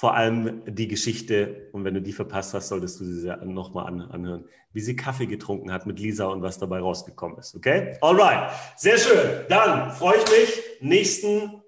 vor 0.00 0.14
allem 0.14 0.62
die 0.66 0.88
Geschichte, 0.88 1.68
und 1.72 1.84
wenn 1.84 1.92
du 1.92 2.00
die 2.00 2.14
verpasst 2.14 2.54
hast, 2.54 2.68
solltest 2.68 3.00
du 3.00 3.04
sie 3.04 3.28
nochmal 3.44 3.86
an, 3.86 4.00
anhören, 4.00 4.48
wie 4.72 4.80
sie 4.80 4.96
Kaffee 4.96 5.26
getrunken 5.26 5.70
hat 5.70 5.84
mit 5.84 5.98
Lisa 5.98 6.26
und 6.26 6.40
was 6.40 6.58
dabei 6.58 6.78
rausgekommen 6.78 7.38
ist. 7.38 7.54
Okay? 7.54 7.98
Alright. 8.00 8.50
Sehr 8.76 8.96
schön. 8.96 9.44
Dann 9.50 9.90
freue 9.90 10.16
ich 10.16 10.24
mich. 10.30 10.62
Nächsten 10.80 11.62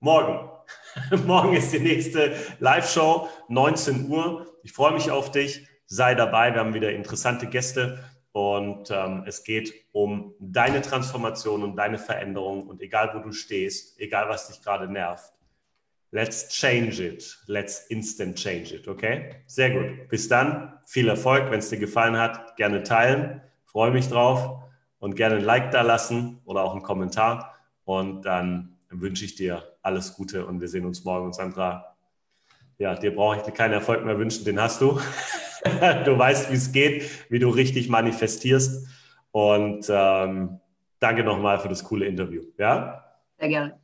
Morgen. 0.00 0.49
Morgen 1.26 1.54
ist 1.54 1.72
die 1.72 1.80
nächste 1.80 2.34
Live-Show, 2.58 3.28
19 3.48 4.08
Uhr. 4.08 4.46
Ich 4.62 4.72
freue 4.72 4.92
mich 4.92 5.10
auf 5.10 5.30
dich. 5.30 5.66
Sei 5.86 6.14
dabei. 6.14 6.52
Wir 6.52 6.60
haben 6.60 6.74
wieder 6.74 6.92
interessante 6.92 7.46
Gäste 7.46 8.04
und 8.32 8.90
ähm, 8.90 9.24
es 9.26 9.44
geht 9.44 9.72
um 9.92 10.34
deine 10.38 10.82
Transformation 10.82 11.62
und 11.62 11.76
deine 11.76 11.98
Veränderung. 11.98 12.66
Und 12.66 12.80
egal, 12.80 13.12
wo 13.14 13.20
du 13.20 13.32
stehst, 13.32 13.98
egal, 14.00 14.28
was 14.28 14.48
dich 14.48 14.62
gerade 14.62 14.88
nervt, 14.88 15.32
let's 16.10 16.48
change 16.48 17.04
it. 17.04 17.38
Let's 17.46 17.86
instant 17.88 18.36
change 18.36 18.74
it. 18.74 18.88
Okay? 18.88 19.30
Sehr 19.46 19.70
gut. 19.70 20.08
Bis 20.08 20.28
dann. 20.28 20.78
Viel 20.86 21.08
Erfolg. 21.08 21.50
Wenn 21.50 21.58
es 21.60 21.70
dir 21.70 21.78
gefallen 21.78 22.16
hat, 22.16 22.56
gerne 22.56 22.82
teilen. 22.82 23.42
Freue 23.64 23.90
mich 23.90 24.08
drauf 24.08 24.60
und 24.98 25.14
gerne 25.14 25.36
ein 25.36 25.44
Like 25.44 25.70
da 25.70 25.82
lassen 25.82 26.40
oder 26.44 26.64
auch 26.64 26.72
einen 26.72 26.82
Kommentar. 26.82 27.54
Und 27.84 28.22
dann 28.22 28.78
wünsche 28.90 29.24
ich 29.24 29.34
dir 29.34 29.69
alles 29.82 30.14
Gute 30.14 30.46
und 30.46 30.60
wir 30.60 30.68
sehen 30.68 30.84
uns 30.84 31.04
morgen. 31.04 31.26
Und 31.26 31.34
Sandra, 31.34 31.96
ja, 32.78 32.94
dir 32.94 33.14
brauche 33.14 33.42
ich 33.46 33.54
keinen 33.54 33.72
Erfolg 33.72 34.04
mehr 34.04 34.18
wünschen, 34.18 34.44
den 34.44 34.60
hast 34.60 34.80
du. 34.80 35.00
du 36.04 36.18
weißt, 36.18 36.50
wie 36.50 36.56
es 36.56 36.72
geht, 36.72 37.30
wie 37.30 37.38
du 37.38 37.50
richtig 37.50 37.88
manifestierst. 37.88 38.86
Und 39.32 39.86
ähm, 39.88 40.60
danke 40.98 41.24
nochmal 41.24 41.58
für 41.58 41.68
das 41.68 41.84
coole 41.84 42.06
Interview. 42.06 42.42
Ja? 42.58 43.04
Sehr 43.38 43.48
gerne. 43.48 43.80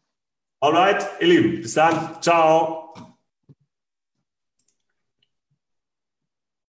Alright, 0.61 1.07
ihr 1.21 1.29
Lieben, 1.29 1.61
bis 1.61 1.75
dann. 1.75 2.21
Ciao. 2.21 2.95